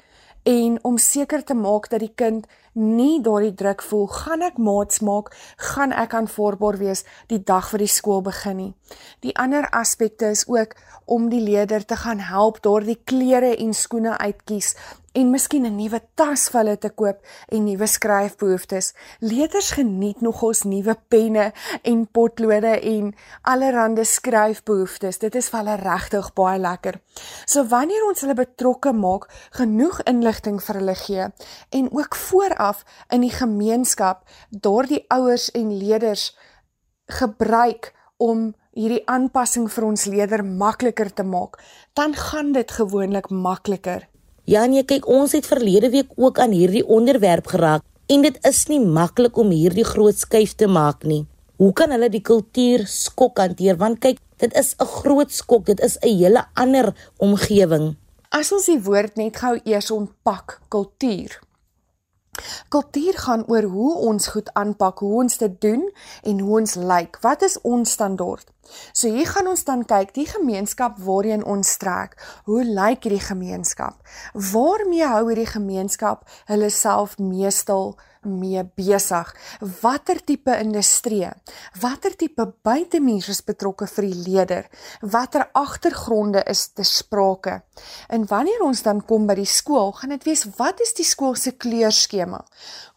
en 0.50 0.80
om 0.90 0.98
seker 0.98 1.44
te 1.46 1.54
maak 1.54 1.86
dat 1.92 2.02
die 2.02 2.16
kind 2.18 2.50
nie 2.74 3.22
daardie 3.22 3.54
druk 3.54 3.84
voel 3.86 4.08
gaan 4.10 4.42
ek 4.44 4.58
maats 4.58 5.04
maak? 5.06 5.30
Gaan 5.72 5.94
ek 5.94 6.16
aanvaarbaar 6.18 6.80
wees 6.82 7.06
die 7.30 7.40
dag 7.40 7.70
vir 7.70 7.86
die 7.86 7.92
skool 7.94 8.26
begin 8.26 8.58
nie? 8.58 8.72
Die 9.22 9.36
ander 9.40 9.70
aspekte 9.70 10.34
is 10.34 10.48
ook 10.50 10.74
om 11.06 11.30
die 11.30 11.44
leerder 11.44 11.86
te 11.86 11.96
gaan 12.02 12.26
help 12.26 12.64
daardie 12.66 12.98
klere 13.06 13.54
en 13.56 13.78
skoene 13.78 14.18
uitkies 14.18 14.74
en 15.14 15.30
miskien 15.30 15.66
'n 15.66 15.76
nuwe 15.76 16.00
tas 16.16 16.50
vir 16.50 16.60
hulle 16.62 16.78
te 16.78 16.90
koop 16.90 17.18
en 17.48 17.64
nuwe 17.64 17.88
skryfbehoeftes. 17.88 18.94
Leerders 19.20 19.72
geniet 19.72 20.22
nogals 20.22 20.64
nuwe 20.64 20.96
penne 21.08 21.54
en 21.82 22.08
potlode 22.08 22.80
en 22.82 23.16
allerlei 23.42 24.06
skryfbehoeftes. 24.06 25.20
Dit 25.20 25.36
is 25.36 25.50
vir 25.50 25.60
hulle 25.60 25.76
regtig 25.76 26.34
baie 26.34 26.60
lekker. 26.60 27.00
So 27.46 27.66
wanneer 27.66 28.08
ons 28.08 28.22
hulle 28.22 28.34
betrokke 28.34 28.94
maak, 28.94 29.30
genoeg 29.52 30.02
inligting 30.04 30.62
vir 30.62 30.76
hulle 30.76 30.96
gee 30.96 31.28
en 31.70 31.92
ook 31.92 32.16
vooraf 32.16 32.84
in 33.10 33.22
die 33.22 33.34
gemeenskap 33.34 34.24
daardie 34.50 35.06
ouers 35.10 35.52
en 35.52 35.78
leerders 35.78 36.38
gebruik 37.08 37.94
om 38.18 38.54
hierdie 38.74 39.04
aanpassing 39.10 39.68
vir 39.72 39.86
ons 39.86 40.06
leerder 40.10 40.44
makliker 40.46 41.12
te 41.14 41.24
maak, 41.24 41.60
dan 41.94 42.16
gaan 42.18 42.54
dit 42.56 42.72
gewoonlik 42.72 43.30
makliker. 43.30 44.08
Ja 44.44 44.66
nee, 44.68 44.84
kyk, 44.84 45.06
ons 45.08 45.32
het 45.32 45.46
verlede 45.48 45.88
week 45.94 46.10
ook 46.20 46.40
aan 46.44 46.52
hierdie 46.52 46.84
onderwerp 46.84 47.46
geraak 47.48 47.84
en 48.12 48.26
dit 48.26 48.38
is 48.44 48.66
nie 48.68 48.82
maklik 48.84 49.38
om 49.40 49.54
hierdie 49.56 49.86
groot 49.88 50.18
skuif 50.20 50.58
te 50.60 50.68
maak 50.68 51.06
nie. 51.08 51.22
Hoe 51.64 51.72
kan 51.72 51.94
hulle 51.96 52.10
die 52.12 52.22
kultuur 52.22 52.84
skok 52.92 53.40
hanteer? 53.40 53.78
Want 53.80 54.02
kyk, 54.04 54.20
dit 54.44 54.54
is 54.60 54.76
'n 54.76 54.86
groot 55.00 55.32
skok, 55.32 55.66
dit 55.66 55.80
is 55.80 55.96
'n 56.02 56.18
hele 56.20 56.44
ander 56.56 56.92
omgewing. 57.18 57.96
As 58.30 58.52
ons 58.52 58.66
die 58.66 58.82
woord 58.84 59.16
net 59.16 59.38
gou 59.38 59.60
eers 59.64 59.92
ontpak, 59.92 60.60
kultuur. 60.68 61.40
Kultuur 62.70 63.14
gaan 63.14 63.46
oor 63.48 63.64
hoe 63.64 63.96
ons 63.96 64.28
goed 64.28 64.50
aanpak, 64.54 65.00
hoe 65.00 65.22
ons 65.24 65.38
dit 65.38 65.62
doen 65.62 65.92
en 66.24 66.40
hoe 66.40 66.60
ons 66.60 66.76
lyk. 66.76 67.18
Wat 67.22 67.42
is 67.42 67.62
ons 67.62 67.92
standaard? 67.92 68.53
So 68.94 69.10
hier 69.12 69.28
gaan 69.28 69.50
ons 69.52 69.66
dan 69.68 69.84
kyk 69.88 70.14
die 70.16 70.28
gemeenskap 70.30 70.98
waarheen 71.04 71.44
ons 71.44 71.76
trek. 71.82 72.16
Hoe 72.48 72.64
lyk 72.64 73.04
hierdie 73.04 73.24
gemeenskap? 73.24 74.00
Waarmee 74.54 75.08
hou 75.10 75.28
hierdie 75.30 75.50
gemeenskap 75.50 76.24
hulle 76.50 76.70
self 76.74 77.18
meestal 77.20 77.96
mee 78.24 78.64
besig? 78.78 79.34
Watter 79.82 80.22
tipe 80.24 80.56
industrie? 80.64 81.32
Watter 81.82 82.16
tipe 82.16 82.46
buitemuurs 82.64 83.32
is 83.34 83.42
betrokke 83.46 83.88
vir 83.92 84.08
die 84.10 84.22
leier? 84.28 84.70
Watter 85.02 85.50
agtergronde 85.60 86.44
is 86.50 86.70
te 86.72 86.86
sprake? 86.88 87.60
En 88.08 88.28
wanneer 88.30 88.64
ons 88.64 88.84
dan 88.86 89.04
kom 89.06 89.28
by 89.28 89.36
die 89.42 89.50
skool, 89.50 89.92
gaan 89.98 90.16
dit 90.16 90.30
wees 90.30 90.46
wat 90.60 90.80
is 90.84 90.96
die 90.96 91.08
skool 91.08 91.36
se 91.36 91.56
kleurskema? 91.58 92.44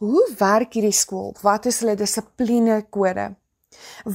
Hoe 0.05 0.29
werk 0.39 0.79
hierdie 0.79 0.95
skool? 0.95 1.35
Wat 1.43 1.67
is 1.67 1.83
hulle 1.83 1.99
dissipline 1.99 2.85
kode? 2.91 3.33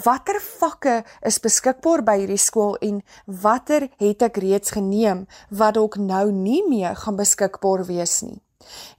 Watter 0.05 0.39
vakke 0.59 1.01
is 1.27 1.39
beskikbaar 1.43 2.03
by 2.07 2.17
hierdie 2.21 2.41
skool 2.41 2.77
en 2.81 3.01
watter 3.25 3.89
het 4.01 4.23
ek 4.27 4.39
reeds 4.43 4.77
geneem 4.77 5.25
wat 5.49 5.75
dalk 5.79 5.97
nou 5.97 6.29
nie 6.31 6.61
meer 6.69 6.95
gaan 6.95 7.19
beskikbaar 7.19 7.85
wees 7.89 8.21
nie? 8.25 8.39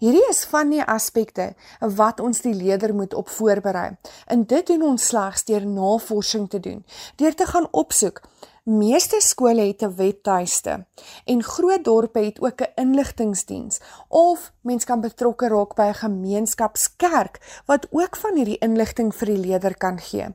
Hierdie 0.03 0.25
is 0.29 0.43
van 0.51 0.73
die 0.75 0.83
aspekte 0.83 1.53
wat 1.81 2.21
ons 2.21 2.43
die 2.45 2.55
leerder 2.55 2.95
moet 2.95 3.15
op 3.15 3.29
voorberei. 3.31 3.93
En 4.27 4.45
dit 4.45 4.67
doen 4.67 4.83
ons 4.93 5.07
slegs 5.13 5.47
deur 5.49 5.67
navorsing 5.67 6.49
te 6.51 6.61
doen, 6.61 6.83
deur 7.17 7.35
te 7.35 7.47
gaan 7.47 7.69
opsoek 7.71 8.21
Meeste 8.65 9.19
skole 9.19 9.61
het 9.67 9.83
'n 9.83 9.95
webtuiste 9.97 10.87
en 11.25 11.43
groot 11.43 11.85
dorpe 11.85 12.19
het 12.19 12.41
ook 12.41 12.61
'n 12.61 12.73
inligtingdiens 12.75 13.81
of 14.09 14.53
mens 14.61 14.85
kan 14.85 15.01
betrokke 15.01 15.49
raak 15.49 15.75
by 15.75 15.83
'n 15.83 15.95
gemeenskapskerk 15.95 17.63
wat 17.67 17.87
ook 17.91 18.17
van 18.17 18.37
hierdie 18.37 18.59
inligting 18.59 19.15
vir 19.15 19.27
die 19.27 19.37
leerder 19.37 19.77
kan 19.77 19.99
gee. 19.99 20.27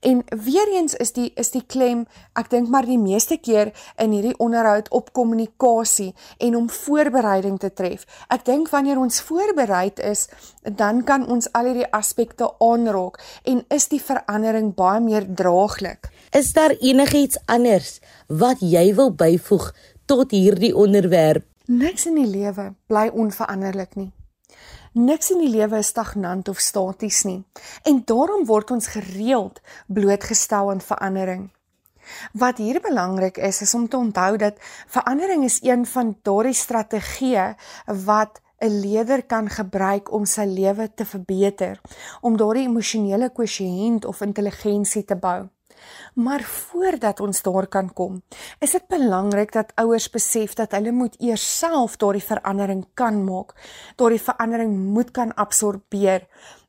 En 0.00 0.24
weer 0.28 0.68
eens 0.68 0.94
is 0.94 1.12
die 1.12 1.32
is 1.34 1.50
die 1.50 1.66
klem, 1.66 2.06
ek 2.32 2.50
dink 2.50 2.68
maar 2.68 2.84
die 2.84 2.98
meeste 2.98 3.36
keer 3.36 3.72
in 3.96 4.10
hierdie 4.10 4.38
onderhoud 4.38 4.88
op 4.90 5.12
kommunikasie 5.12 6.14
en 6.38 6.56
om 6.56 6.70
voorbereiding 6.70 7.58
te 7.58 7.72
tref. 7.72 8.04
Ek 8.28 8.44
dink 8.44 8.68
wanneer 8.68 8.98
ons 8.98 9.20
voorbereid 9.20 9.98
is, 9.98 10.28
dan 10.62 11.04
kan 11.04 11.28
ons 11.28 11.52
al 11.52 11.64
hierdie 11.64 11.92
aspekte 11.92 12.58
aanraak 12.58 13.40
en 13.42 13.64
is 13.68 13.88
die 13.88 14.02
verandering 14.02 14.74
baie 14.74 15.00
meer 15.00 15.34
draaglik. 15.34 16.10
Is 16.30 16.52
daar 16.52 16.70
enigiets 16.70 17.38
anders 17.46 18.00
wat 18.26 18.60
jy 18.60 18.90
wil 18.94 19.14
byvoeg 19.16 19.70
tot 20.04 20.30
hierdie 20.30 20.74
onderwerp? 20.76 21.46
Niks 21.64 22.04
in 22.06 22.18
die 22.20 22.28
lewe 22.28 22.74
bly 22.86 23.08
onveranderlik 23.08 23.94
nie. 23.96 24.10
Niks 24.92 25.30
in 25.32 25.40
die 25.40 25.48
lewe 25.48 25.80
is 25.80 25.88
stagnant 25.94 26.48
of 26.48 26.60
staties 26.60 27.22
nie. 27.24 27.40
En 27.88 28.02
daarom 28.04 28.44
word 28.44 28.74
ons 28.76 28.90
gereeld 28.92 29.60
blootgestel 29.86 30.70
aan 30.70 30.84
verandering. 30.84 31.48
Wat 32.32 32.60
hier 32.60 32.80
belangrik 32.80 33.36
is, 33.36 33.62
is 33.62 33.74
om 33.74 33.88
te 33.88 33.96
onthou 33.96 34.36
dat 34.36 34.60
verandering 34.86 35.44
is 35.44 35.60
een 35.62 35.86
van 35.86 36.16
daardie 36.22 36.56
strategieë 36.56 37.54
wat 38.04 38.40
'n 38.60 38.80
leier 38.80 39.22
kan 39.22 39.48
gebruik 39.48 40.12
om 40.12 40.24
sy 40.24 40.44
lewe 40.44 40.94
te 40.94 41.04
verbeter, 41.04 41.80
om 42.20 42.36
daardie 42.36 42.66
emosionele 42.66 43.30
kwessiënt 43.32 44.04
of 44.04 44.20
intelligensie 44.20 45.04
te 45.04 45.16
bou. 45.16 45.48
Maar 46.14 46.42
voordat 46.42 47.20
ons 47.20 47.42
daar 47.42 47.66
kan 47.66 47.92
kom, 47.92 48.22
is 48.58 48.72
dit 48.76 48.86
belangrik 48.88 49.52
dat 49.52 49.72
ouers 49.74 50.10
besef 50.10 50.54
dat 50.54 50.72
hulle 50.76 50.92
moet 50.92 51.16
eers 51.20 51.44
self 51.58 51.96
daardie 51.96 52.24
verandering 52.24 52.86
kan 52.94 53.24
maak, 53.24 53.54
daardie 53.96 54.22
verandering 54.22 54.76
moet 54.94 55.10
kan 55.10 55.34
absorbeer. 55.34 56.26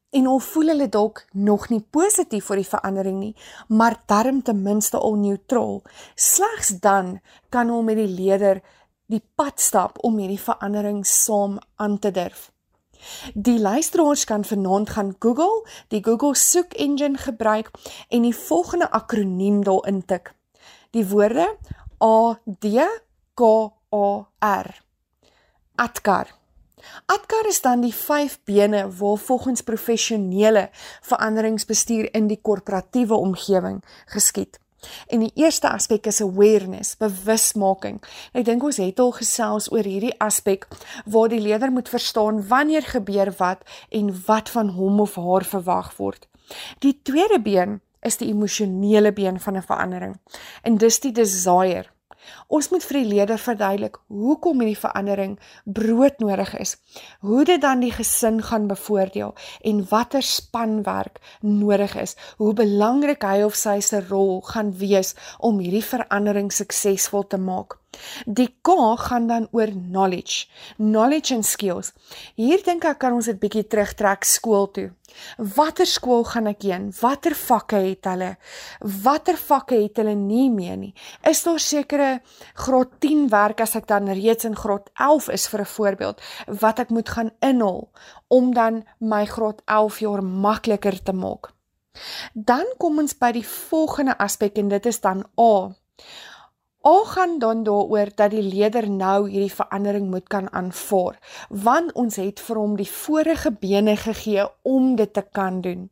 En 0.09 0.27
al 0.27 0.39
voel 0.41 0.73
hulle 0.73 0.89
dalk 0.89 1.25
nog 1.33 1.69
nie 1.69 1.81
positief 1.81 2.47
vir 2.49 2.63
die 2.63 2.69
verandering 2.69 3.19
nie, 3.19 3.35
maar 3.67 3.99
darm 4.09 4.41
ten 4.41 4.63
minste 4.65 4.97
al 4.97 5.19
neutraal, 5.21 5.83
slegs 6.15 6.73
dan 6.81 7.19
kan 7.49 7.69
hulle 7.69 7.85
met 7.85 8.01
die 8.01 8.09
leier 8.09 8.61
die 9.09 9.21
pad 9.35 9.61
stap 9.61 9.97
om 10.05 10.17
hierdie 10.21 10.41
verandering 10.41 11.03
saam 11.05 11.59
aan 11.77 11.99
te 11.99 12.11
durf. 12.13 12.49
Die 13.33 13.59
luisteraars 13.59 14.23
kan 14.25 14.45
vanaand 14.45 14.89
gaan 14.89 15.15
Google, 15.19 15.67
die 15.87 16.03
Google 16.03 16.35
soek 16.35 16.73
engine 16.73 17.17
gebruik 17.17 17.71
en 18.09 18.21
die 18.21 18.35
volgende 18.35 18.91
akroniem 18.91 19.63
daar 19.63 19.87
intik. 19.87 20.33
Die 20.91 21.07
woorde 21.07 21.57
A 22.03 22.39
D 22.45 22.83
K 23.33 23.71
A 23.95 24.27
R. 24.39 24.83
Atkar. 25.75 26.37
Atkar 27.05 27.47
is 27.47 27.61
dan 27.61 27.81
die 27.81 27.93
5 27.93 28.39
bene 28.43 28.91
waar 28.91 29.17
volgens 29.17 29.61
professionele 29.61 30.69
veranderingsbestuur 31.01 32.13
in 32.13 32.27
die 32.27 32.39
korporatiewe 32.41 33.13
omgewing 33.13 33.83
geskied. 34.05 34.59
En 35.07 35.19
die 35.19 35.31
eerste 35.35 35.69
aspek 35.69 36.05
is 36.05 36.21
awareness, 36.21 36.95
bewusmaking. 36.97 37.99
Ek 38.33 38.45
dink 38.45 38.63
ons 38.63 38.77
het 38.77 38.99
al 38.99 39.11
gesels 39.17 39.71
oor 39.71 39.83
hierdie 39.83 40.15
aspek 40.19 40.67
waar 41.05 41.29
die 41.29 41.41
leier 41.41 41.71
moet 41.71 41.89
verstaan 41.89 42.41
wanneer 42.47 42.87
gebeur 42.87 43.33
wat 43.37 43.63
en 43.89 44.13
wat 44.25 44.49
van 44.49 44.69
hom 44.77 44.99
of 44.99 45.15
haar 45.15 45.45
verwag 45.45 45.93
word. 45.97 46.27
Die 46.79 46.99
tweede 47.03 47.41
been 47.41 47.79
is 48.01 48.17
die 48.17 48.29
emosionele 48.31 49.11
been 49.13 49.39
van 49.39 49.57
'n 49.57 49.61
verandering. 49.61 50.19
En 50.63 50.77
dis 50.77 50.99
die 50.99 51.11
desire. 51.11 51.85
Ons 52.47 52.69
moet 52.69 52.83
vir 52.89 52.99
die 52.99 53.09
leier 53.09 53.37
verduidelik 53.41 53.99
hoekom 54.07 54.61
hierdie 54.63 54.79
verandering 54.79 55.35
broodnodig 55.65 56.53
is. 56.59 56.75
Hoe 57.25 57.45
dit 57.47 57.61
dan 57.61 57.81
die 57.83 57.91
gesin 57.95 58.41
gaan 58.43 58.67
bevoordeel 58.69 59.35
en 59.71 59.83
watter 59.89 60.23
spanwerk 60.23 61.19
nodig 61.41 61.95
is. 61.95 62.15
Hoe 62.37 62.53
belangrik 62.53 63.23
hy 63.25 63.41
of 63.47 63.57
sy 63.57 63.79
se 63.79 64.03
rol 64.09 64.41
gaan 64.53 64.71
wees 64.77 65.15
om 65.39 65.59
hierdie 65.63 65.85
verandering 65.85 66.53
suksesvol 66.53 67.27
te 67.27 67.41
maak. 67.41 67.78
Die 68.25 68.49
K 68.61 68.75
gaan 68.97 69.27
dan 69.27 69.47
oor 69.51 69.71
knowledge, 69.71 70.47
knowledge 70.77 71.33
and 71.35 71.45
skills. 71.45 71.93
Hier 72.35 72.61
dink 72.63 72.85
ek 72.85 72.99
kan 73.01 73.15
ons 73.17 73.25
dit 73.25 73.39
bietjie 73.39 73.65
terugtrek 73.67 74.27
skool 74.27 74.69
toe. 74.75 74.89
Watter 75.55 75.89
skool 75.89 76.23
gaan 76.29 76.49
ek 76.51 76.63
heen? 76.67 76.89
Watter 77.01 77.35
vakke 77.35 77.81
het 77.87 78.05
hulle? 78.09 78.35
Watter 79.03 79.39
vakke 79.41 79.79
het 79.81 79.97
hulle 80.01 80.15
nie 80.15 80.49
meer 80.53 80.77
nie? 80.77 80.93
Is 81.27 81.41
daar 81.43 81.59
sekere 81.59 82.09
graad 82.53 82.99
10 83.01 83.27
werk 83.33 83.63
as 83.65 83.75
ek 83.79 83.89
dan 83.89 84.11
reeds 84.13 84.45
in 84.45 84.57
graad 84.59 84.89
11 84.95 85.29
is 85.33 85.47
vir 85.47 85.61
'n 85.61 85.73
voorbeeld 85.75 86.21
wat 86.61 86.79
ek 86.79 86.89
moet 86.89 87.09
gaan 87.09 87.31
inhul 87.41 87.89
om 88.27 88.53
dan 88.53 88.83
my 88.99 89.25
graad 89.25 89.61
11 89.65 89.99
jaar 89.99 90.23
makliker 90.23 91.03
te 91.03 91.13
maak? 91.13 91.53
Dan 92.33 92.65
kom 92.77 92.99
ons 92.99 93.17
by 93.17 93.31
die 93.31 93.47
volgende 93.47 94.17
aspek 94.17 94.57
en 94.57 94.69
dit 94.69 94.85
is 94.85 95.01
dan 95.01 95.25
A. 95.39 95.73
Al 96.81 97.05
gaan 97.05 97.39
dan 97.39 97.63
daaroor 97.63 98.09
dat 98.15 98.31
die 98.31 98.41
leier 98.41 98.89
nou 98.89 99.29
hierdie 99.29 99.53
verandering 99.53 100.09
moet 100.09 100.27
kan 100.31 100.47
aanvaar, 100.55 101.19
want 101.49 101.91
ons 101.91 102.15
het 102.15 102.39
vir 102.39 102.55
hom 102.55 102.77
die 102.79 102.87
vorige 102.87 103.51
bene 103.51 103.97
gegee 103.99 104.45
om 104.63 104.95
dit 104.95 105.13
te 105.13 105.25
kan 105.31 105.61
doen. 105.61 105.89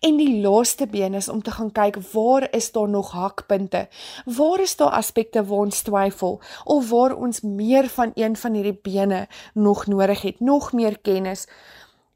En 0.00 0.18
die 0.20 0.40
laaste 0.42 0.86
been 0.86 1.14
is 1.14 1.28
om 1.28 1.42
te 1.42 1.50
gaan 1.50 1.72
kyk 1.72 1.96
waar 2.12 2.48
is 2.54 2.72
daar 2.72 2.88
nog 2.88 3.10
hakpunte? 3.10 3.88
Waar 4.24 4.60
is 4.60 4.76
daar 4.76 4.90
aspekte 5.00 5.44
waar 5.44 5.64
ons 5.66 5.82
twyfel 5.82 6.40
of 6.64 6.90
waar 6.90 7.16
ons 7.16 7.40
meer 7.40 7.88
van 7.88 8.12
een 8.14 8.36
van 8.36 8.54
hierdie 8.54 8.78
bene 8.82 9.26
nog 9.54 9.86
nodig 9.86 10.22
het, 10.22 10.40
nog 10.40 10.72
meer 10.72 10.98
kennis, 10.98 11.48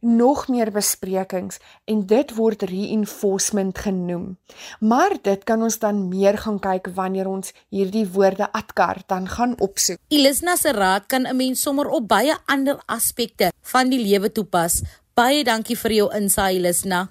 nog 0.03 0.49
meer 0.51 0.73
besprekings 0.75 1.61
en 1.87 2.03
dit 2.07 2.35
word 2.35 2.63
reinforcement 2.67 3.79
genoem. 3.79 4.37
Maar 4.81 5.15
dit 5.23 5.45
kan 5.47 5.63
ons 5.63 5.79
dan 5.79 6.09
meer 6.11 6.39
gaan 6.43 6.59
kyk 6.59 6.91
wanneer 6.97 7.31
ons 7.31 7.55
hierdie 7.71 8.05
woorde 8.11 8.49
atkar 8.53 9.03
dan 9.07 9.29
gaan 9.31 9.55
opsoek. 9.63 10.01
Elisna 10.11 10.57
se 10.57 10.73
raad 10.73 11.07
kan 11.07 11.27
'n 11.27 11.37
mens 11.37 11.63
sommer 11.63 11.89
op 11.89 12.09
baie 12.09 12.35
ander 12.47 12.83
aspekte 12.87 13.53
van 13.63 13.89
die 13.91 14.03
lewe 14.03 14.33
toepas. 14.33 14.83
Baie 15.15 15.45
dankie 15.45 15.79
vir 15.79 15.93
jou 15.93 16.15
insaai 16.15 16.57
Elisna. 16.57 17.09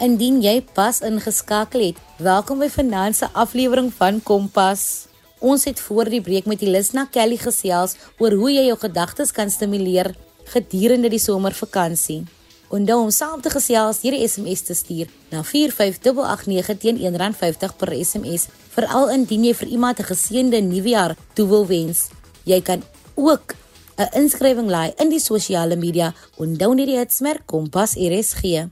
Indien 0.00 0.40
jy 0.42 0.64
pas 0.74 1.00
ingeskakel 1.00 1.80
het, 1.80 1.96
welkom 2.18 2.58
by 2.58 2.68
vanaand 2.68 3.16
se 3.16 3.28
aflewering 3.32 3.92
van 3.94 4.22
Kompas. 4.22 5.06
Ons 5.38 5.64
het 5.64 5.80
voor 5.80 6.04
die 6.04 6.20
breek 6.20 6.46
met 6.46 6.62
Elisna 6.62 7.04
Kelly 7.04 7.36
gesels 7.36 7.96
oor 8.18 8.32
hoe 8.32 8.50
jy 8.52 8.66
jou 8.66 8.78
gedagtes 8.78 9.32
kan 9.32 9.50
stimuleer 9.50 10.14
gedurende 10.44 11.08
die 11.08 11.18
somervakansie. 11.18 12.24
Onthou 12.68 13.02
om 13.04 13.10
saam 13.10 13.40
te 13.40 13.50
gesels 13.50 14.00
deur 14.02 14.14
'n 14.14 14.28
SMS 14.28 14.60
te 14.62 14.74
stuur 14.74 15.08
na 15.30 15.42
45889 15.42 16.78
teen 16.78 16.96
R1.50 16.98 17.76
per 17.76 17.94
SMS, 18.04 18.48
veral 18.68 19.10
indien 19.10 19.44
jy 19.44 19.54
vir 19.54 19.68
iemand 19.68 19.98
'n 19.98 20.10
geseënde 20.12 20.60
nuwe 20.60 20.88
jaar 20.88 21.16
toe 21.34 21.48
wil 21.48 21.66
wens. 21.66 22.08
Jy 22.44 22.60
kan 22.60 22.82
ook 23.14 23.54
'n 23.96 24.08
inskrywing 24.12 24.70
laai 24.70 24.92
in 24.98 25.08
die 25.08 25.20
sosiale 25.20 25.76
media 25.76 26.14
onthou 26.36 26.74
net 26.74 26.86
die 26.86 26.98
hitsmerk 26.98 27.46
Kompas 27.46 27.94
RSG. 27.94 28.68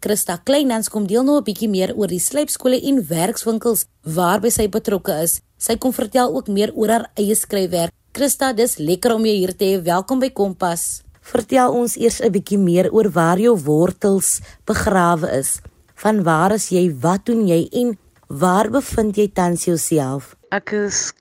Christa 0.00 0.36
Kleinans 0.44 0.88
kom 0.88 1.06
deel 1.06 1.24
nou 1.24 1.38
'n 1.38 1.44
bietjie 1.44 1.68
meer 1.68 1.94
oor 1.96 2.06
die 2.06 2.20
slypskole 2.20 2.80
en 2.82 3.06
werkswinkels 3.08 3.86
waarby 4.02 4.50
sy 4.50 4.68
betrokke 4.68 5.22
is. 5.22 5.40
Sy 5.58 5.76
kom 5.76 5.92
vertel 5.92 6.34
ook 6.36 6.48
meer 6.48 6.70
oor 6.74 6.88
haar 6.88 7.10
eie 7.14 7.34
skryfwerk. 7.34 7.92
Christa, 8.12 8.52
dis 8.52 8.76
lekker 8.76 9.14
om 9.14 9.24
jou 9.24 9.36
hier 9.36 9.56
te 9.56 9.64
hê. 9.64 9.82
Welkom 9.82 10.18
by 10.18 10.30
Kompas. 10.30 11.05
Vertel 11.26 11.72
ons 11.74 11.96
eers 11.98 12.20
'n 12.22 12.30
bietjie 12.30 12.58
meer 12.58 12.86
oor 12.94 13.08
waar 13.10 13.38
jou 13.42 13.56
wortels 13.58 14.40
begrawe 14.64 15.26
is. 15.38 15.60
Van 15.98 16.22
waar 16.22 16.52
is 16.54 16.68
jy? 16.70 16.84
Wat 17.02 17.24
doen 17.26 17.46
jy 17.48 17.66
en 17.72 17.98
waar 18.28 18.70
bevind 18.70 19.16
jy 19.16 19.26
tans 19.34 19.64
jouself? 19.64 20.36
Ek 20.54 20.70
is 20.72 21.12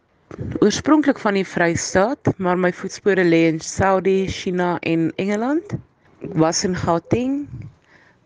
oorspronklik 0.61 1.17
van 1.19 1.33
die 1.33 1.45
Vrystaat, 1.45 2.29
maar 2.37 2.57
my 2.57 2.71
voetspore 2.73 3.23
lê 3.25 3.47
in 3.49 3.59
Saudi, 3.59 4.27
China 4.27 4.77
en 4.81 5.11
Engeland. 5.15 5.73
Ek 6.21 6.37
was 6.37 6.63
in 6.63 6.75
Gauteng 6.75 7.47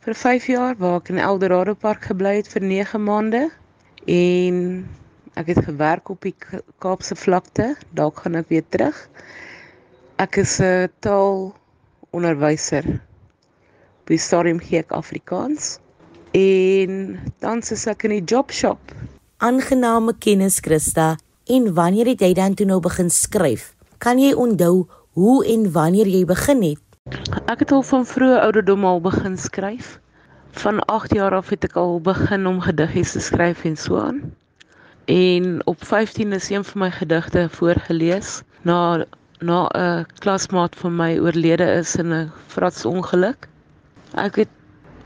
vir 0.04 0.14
5 0.14 0.48
jaar 0.52 0.76
waar 0.76 1.00
ek 1.00 1.10
in 1.10 1.18
Eldorado 1.18 1.76
Park 1.76 2.10
gebly 2.12 2.36
het 2.42 2.48
vir 2.52 2.62
9 2.62 3.04
maande 3.04 3.46
en 4.06 4.84
ek 5.40 5.54
het 5.54 5.64
gewerk 5.64 6.10
op 6.10 6.28
die 6.28 6.36
Kaapse 6.84 7.16
vlakte. 7.16 7.78
Dalk 7.96 8.20
gaan 8.20 8.36
ek 8.36 8.52
weer 8.52 8.68
terug. 8.68 9.00
Ek 10.20 10.36
is 10.44 10.60
'n 10.60 10.92
taal 11.00 11.56
onderwyser. 12.16 12.86
By 14.10 14.18
stadium 14.18 14.60
gee 14.64 14.82
ek 14.82 14.92
Afrikaans 14.96 15.78
en 16.38 17.18
dan 17.42 17.62
is 17.62 17.86
ek 17.90 18.06
in 18.08 18.18
die 18.18 18.26
job 18.26 18.52
shop. 18.54 18.94
Aangename 19.42 20.14
kennis 20.20 20.60
Christa. 20.62 21.16
En 21.50 21.74
wanneer 21.74 22.12
het 22.12 22.22
jy 22.22 22.34
dan 22.38 22.54
toe 22.54 22.68
nou 22.70 22.80
begin 22.84 23.10
skryf? 23.10 23.72
Kan 23.98 24.20
jy 24.22 24.34
onthou 24.38 24.86
hoe 25.18 25.46
en 25.46 25.72
wanneer 25.74 26.08
jy 26.08 26.26
begin 26.30 26.62
het? 26.62 26.84
Ek 27.50 27.64
het 27.64 27.72
al 27.74 27.82
van 27.82 28.06
vroeë 28.06 28.44
ouderdom 28.44 28.86
al 28.86 29.02
begin 29.02 29.38
skryf. 29.38 29.98
Van 30.62 30.82
8 30.86 31.16
jaar 31.18 31.34
af 31.38 31.50
het 31.50 31.66
ek 31.66 31.78
al 31.78 31.98
begin 32.06 32.46
om 32.50 32.62
gediggies 32.62 33.16
te 33.16 33.22
skryf 33.24 33.66
en 33.66 33.78
so 33.78 33.98
aan. 33.98 34.22
En 35.10 35.62
op 35.66 35.82
15 35.86 36.34
is 36.38 36.50
een 36.50 36.64
van 36.64 36.82
my 36.82 36.92
gedigte 36.92 37.48
voorgeles 37.50 38.42
na 38.62 39.06
na 39.42 39.70
'n 39.74 40.06
klasmaat 40.20 40.76
van 40.76 40.96
my 40.96 41.20
oorlede 41.20 41.64
is 41.64 41.96
in 41.96 42.14
'n 42.14 42.32
fratsongeluk. 42.48 43.48
Ek 44.16 44.36
het 44.36 44.50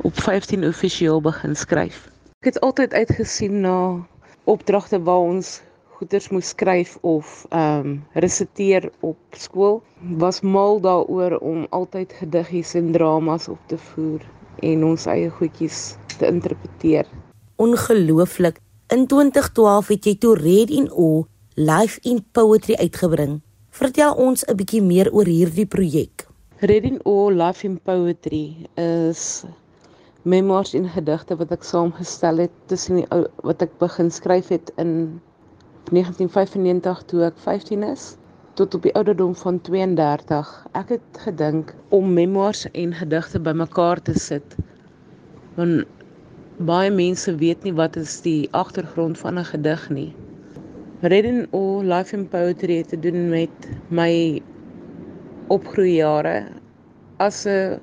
op 0.02 0.19
15 0.19 0.65
offisieel 0.65 1.22
begin 1.22 1.56
skryf. 1.56 2.10
Ek 2.39 2.54
het 2.54 2.60
altyd 2.60 2.93
uitgesien 2.93 3.62
na 3.62 4.06
opdragte 4.43 5.02
waar 5.04 5.24
ons 5.24 5.62
goeters 5.96 6.30
moes 6.30 6.48
skryf 6.48 6.98
of 7.02 7.46
ehm 7.50 7.80
um, 7.80 8.04
resiteer 8.13 8.89
op 9.00 9.17
skool. 9.32 9.84
Was 10.17 10.41
mal 10.41 10.82
daaroor 10.82 11.38
om 11.38 11.67
altyd 11.69 12.13
gediggies 12.13 12.74
en 12.74 12.91
dramas 12.91 13.48
op 13.48 13.60
te 13.67 13.78
voer 13.78 14.22
en 14.60 14.84
ons 14.84 15.06
eie 15.06 15.30
goedjies 15.30 15.96
te 16.17 16.28
interpreteer. 16.28 17.06
Ongelooflik. 17.56 18.60
In 18.88 19.08
2012 19.08 19.88
het 19.88 20.06
jy 20.06 20.15
toe 20.17 20.36
Red 20.36 20.69
in 20.69 20.91
O 20.91 21.26
Life 21.56 22.00
in 22.02 22.26
Poetry 22.32 22.76
uitgebring. 22.76 23.41
Vertel 23.73 24.12
ons 24.21 24.43
'n 24.45 24.53
bietjie 24.57 24.81
meer 24.86 25.07
oor 25.17 25.25
hierdie 25.25 25.65
projek. 25.65 26.27
Reading 26.69 26.99
All 27.09 27.33
Life 27.33 27.65
in 27.65 27.79
Poetry 27.81 28.67
is 28.77 29.45
memoirs 30.33 30.73
en 30.77 30.86
gedigte 30.95 31.38
wat 31.39 31.55
ek 31.55 31.65
saamgestel 31.65 32.43
het 32.43 32.53
tussen 32.69 32.99
die 32.99 33.07
wat 33.49 33.65
ek 33.65 33.73
begin 33.81 34.12
skryf 34.13 34.51
het 34.53 34.69
in 34.83 34.91
1995 35.89 37.01
toe 37.09 37.23
ek 37.31 37.41
15 37.47 37.88
is 37.88 38.03
tot 38.62 38.77
op 38.77 38.86
die 38.86 38.93
ouderdom 38.93 39.33
van 39.41 39.57
32. 39.65 40.53
Ek 40.77 40.93
het 40.93 41.21
gedink 41.25 41.73
om 41.89 42.13
memoirs 42.13 42.67
en 42.71 42.93
gedigte 42.93 43.41
bymekaar 43.41 44.01
te 44.01 44.13
sit. 44.13 44.53
Want 45.57 45.89
baie 46.62 46.93
mense 46.93 47.36
weet 47.41 47.65
nie 47.65 47.73
wat 47.73 47.97
is 47.97 48.21
die 48.21 48.45
agtergrond 48.51 49.17
van 49.17 49.41
'n 49.41 49.49
gedig 49.49 49.89
nie. 49.89 50.12
Reading 51.04 51.50
All 51.52 51.84
Life 51.84 52.16
in 52.16 52.30
Poetry 52.32 52.78
het 52.80 52.94
te 52.94 52.98
doen 53.00 53.26
met 53.28 53.66
my 53.92 54.39
opgroeijare 55.52 56.48
as 57.20 57.44
'n 57.46 57.82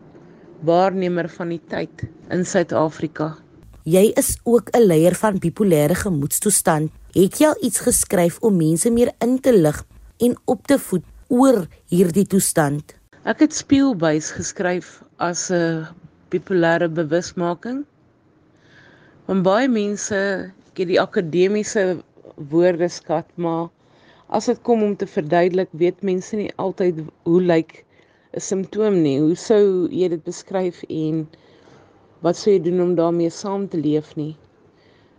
waarnemer 0.64 1.28
van 1.28 1.52
die 1.52 1.60
tyd 1.68 2.08
in 2.30 2.44
Suid-Afrika. 2.44 3.36
Jy 3.84 4.12
is 4.16 4.38
ook 4.44 4.70
'n 4.72 4.86
leier 4.86 5.14
van 5.14 5.36
bipolêre 5.38 5.94
gemoedstoestand. 5.94 6.90
Het 7.12 7.38
jy 7.38 7.46
al 7.46 7.60
iets 7.60 7.80
geskryf 7.80 8.38
om 8.40 8.56
mense 8.56 8.90
meer 8.90 9.12
in 9.18 9.40
te 9.40 9.52
lig 9.52 9.84
en 10.18 10.36
op 10.44 10.66
te 10.66 10.78
voed 10.78 11.04
oor 11.28 11.66
hierdie 11.88 12.26
toestand? 12.26 12.94
Ek 13.24 13.40
het 13.40 13.52
speelbuis 13.54 14.30
geskryf 14.30 15.02
as 15.16 15.50
'n 15.50 15.86
bipolêre 16.30 16.88
bewusmaking. 16.88 17.84
Want 19.26 19.42
baie 19.42 19.68
mense 19.68 20.52
het 20.74 20.88
die 20.88 21.00
akademiese 21.00 22.00
woordeskat, 22.48 23.28
maar 23.36 23.68
as 24.28 24.46
dit 24.46 24.60
kom 24.62 24.82
om 24.82 24.96
te 24.96 25.06
verduidelik, 25.06 25.70
weet 25.72 26.02
mense 26.06 26.36
nie 26.36 26.50
altyd 26.56 27.02
hoe 27.28 27.40
lyk 27.42 27.84
'n 28.32 28.40
simptoom 28.40 29.00
nie. 29.02 29.18
Hoe 29.20 29.34
sou 29.34 29.88
jy 29.90 30.08
dit 30.08 30.22
beskryf 30.24 30.82
en 30.88 31.26
wat 32.22 32.36
sou 32.36 32.52
jy 32.54 32.60
doen 32.62 32.80
om 32.80 32.94
daarmee 32.94 33.30
saam 33.30 33.68
te 33.68 33.78
leef 33.78 34.14
nie? 34.16 34.36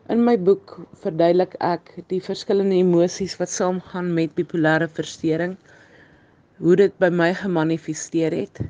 In 0.10 0.24
my 0.24 0.38
boek 0.38 0.78
verduidelik 1.04 1.56
ek 1.60 1.92
die 2.08 2.22
verskillende 2.24 2.76
emosies 2.76 3.38
wat 3.40 3.50
saamgaan 3.50 4.14
met 4.14 4.36
bipolêre 4.36 4.88
verstoring, 4.88 5.58
hoe 6.60 6.76
dit 6.76 6.98
by 7.00 7.10
my 7.10 7.34
gemanifesteer 7.34 8.32
het 8.32 8.64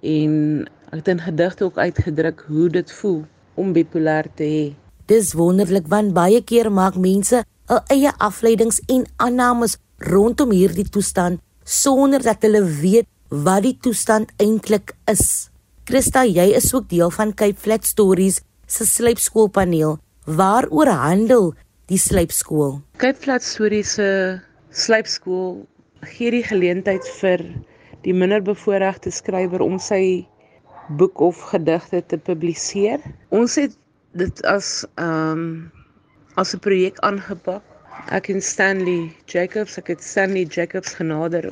en 0.00 0.66
ek 0.88 1.00
het 1.00 1.08
in 1.08 1.20
gedigte 1.20 1.64
ook 1.64 1.78
uitgedruk 1.78 2.44
hoe 2.48 2.68
dit 2.72 2.92
voel 3.00 3.24
om 3.54 3.72
bipolêr 3.76 4.28
te 4.34 4.48
hê. 4.48 4.66
Dis 5.06 5.34
wonderlik 5.36 5.88
want 5.88 6.14
baie 6.16 6.40
keer 6.44 6.72
maak 6.72 6.96
mense 6.96 7.44
hul 7.68 7.84
eie 7.94 8.12
afleidings 8.24 8.80
en 8.88 9.06
aannames 9.16 9.76
rondom 10.10 10.52
hierdie 10.56 10.88
toestand 10.88 11.40
sonder 11.64 12.22
dat 12.24 12.42
hulle 12.46 12.64
weet 12.64 13.08
wat 13.28 13.62
die 13.66 13.76
toestand 13.84 14.32
eintlik 14.40 14.94
is. 15.10 15.50
Christa, 15.88 16.24
jy 16.24 16.50
is 16.56 16.72
ook 16.74 16.88
deel 16.88 17.10
van 17.12 17.34
Cape 17.36 17.60
Flat 17.60 17.84
Stories 17.84 18.40
se 18.68 18.84
sleepskoolpaneel 18.88 19.98
Waaroor 20.28 20.90
handel 20.92 21.54
die 21.88 21.96
slypskool? 21.96 22.82
Cape 23.00 23.16
Flat 23.22 23.44
Stories 23.44 23.94
se 23.96 24.08
slypskool 24.76 25.62
gee 26.04 26.34
die 26.34 26.44
geleentheid 26.44 27.06
vir 27.16 27.40
die 28.04 28.12
minderbevoorregte 28.12 29.08
skrywer 29.12 29.64
om 29.64 29.78
sy 29.80 30.26
boek 31.00 31.20
of 31.24 31.40
gedigte 31.48 32.02
te 32.12 32.20
publiseer. 32.20 33.00
Ons 33.32 33.56
het 33.60 33.72
dit 34.20 34.44
as 34.44 34.84
ehm 35.00 35.32
um, 35.32 35.48
as 36.40 36.54
'n 36.54 36.62
projek 36.66 36.96
aangepak. 37.08 37.62
Ek 38.16 38.28
en 38.32 38.40
Stanley 38.52 39.00
Jacobs, 39.32 39.78
ek 39.80 39.88
het 39.92 40.02
Stanley 40.10 40.44
Jacobs 40.56 40.94
genader 41.00 41.50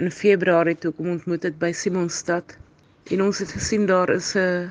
in 0.00 0.10
Februarie 0.10 0.76
toe 0.82 0.92
kom 0.96 1.08
ontmoet 1.14 1.46
het 1.48 1.56
by 1.62 1.70
Simonstad 1.72 2.52
en 3.14 3.22
ons 3.26 3.40
het 3.42 3.52
gesien 3.56 3.86
daar 3.90 4.10
is 4.14 4.34
'n 4.36 4.70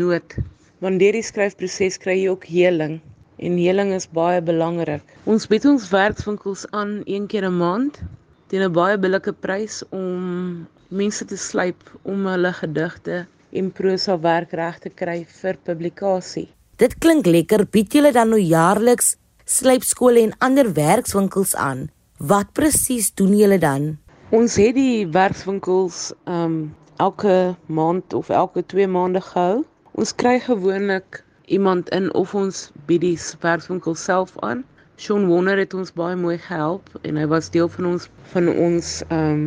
nood 0.00 0.36
want 0.84 0.98
deur 1.02 1.18
die 1.18 1.26
skryfproses 1.30 1.98
kry 2.04 2.16
jy 2.20 2.30
ook 2.30 2.46
heling 2.54 2.94
en 3.38 3.58
heling 3.58 3.92
is 3.98 4.08
baie 4.20 4.40
belangrik. 4.52 5.04
Ons 5.24 5.46
bied 5.50 5.64
ons 5.72 5.90
werkswinkels 5.90 6.64
aan 6.70 7.02
een 7.04 7.26
keer 7.26 7.46
'n 7.50 7.58
maand 7.58 8.00
teen 8.48 8.62
'n 8.62 8.72
baie 8.80 8.96
billike 8.98 9.32
prys 9.32 9.82
om 9.90 10.66
mense 10.88 11.24
te 11.24 11.36
slyp 11.36 11.82
om 12.02 12.26
hulle 12.26 12.52
gedigte 12.62 13.26
en 13.52 13.70
prosa 13.70 14.18
werk 14.18 14.52
reg 14.52 14.78
te 14.78 14.90
kry 14.90 15.24
vir 15.40 15.56
publikasie. 15.70 16.48
Dit 16.82 16.98
klink 16.98 17.26
lekker. 17.26 17.62
Bied 17.70 17.92
julle 17.94 18.10
dan 18.12 18.32
nou 18.34 18.40
jaarliks 18.42 19.14
slypskole 19.46 20.18
en 20.26 20.32
ander 20.42 20.72
werkswinkels 20.74 21.54
aan? 21.54 21.90
Wat 22.18 22.50
presies 22.58 23.12
doen 23.14 23.36
julle 23.38 23.58
dan? 23.62 23.92
Ons 24.34 24.56
het 24.58 24.74
die 24.74 25.06
werkswinkels 25.06 26.08
um 26.26 26.74
elke 26.98 27.54
maand 27.66 28.14
of 28.14 28.28
elke 28.34 28.66
2 28.66 28.88
maande 28.90 29.22
gehou 29.22 29.62
Ons 29.92 30.14
kry 30.16 30.38
gewoonlik 30.40 31.24
iemand 31.44 31.88
in 31.92 32.06
of 32.16 32.34
ons 32.34 32.70
bied 32.88 33.02
die 33.04 33.18
werkswinkel 33.42 33.94
self 33.94 34.32
aan. 34.40 34.62
Sean 34.96 35.26
Wonder 35.28 35.58
het 35.60 35.74
ons 35.76 35.92
baie 35.92 36.16
mooi 36.16 36.38
gehelp 36.40 36.88
en 37.02 37.18
hy 37.20 37.26
was 37.28 37.50
deel 37.52 37.68
van 37.74 37.90
ons 37.90 38.08
van 38.32 38.48
ons 38.48 38.92
ehm 39.08 39.28
um, 39.34 39.42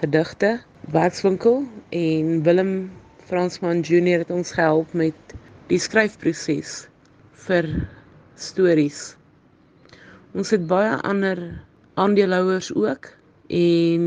gedigte 0.00 0.54
werkswinkel 0.96 1.62
en 1.90 2.42
Willem 2.48 2.72
Fransman 3.28 3.84
Junior 3.84 4.24
het 4.24 4.32
ons 4.32 4.56
gehelp 4.56 4.92
met 4.92 5.36
die 5.70 5.80
skryfproses 5.80 6.84
vir 7.46 7.68
stories. 8.36 9.14
Ons 10.36 10.50
het 10.52 10.66
baie 10.68 10.98
ander 11.08 11.40
aandeelhouers 12.00 12.68
ook 12.76 13.08
en 13.48 14.04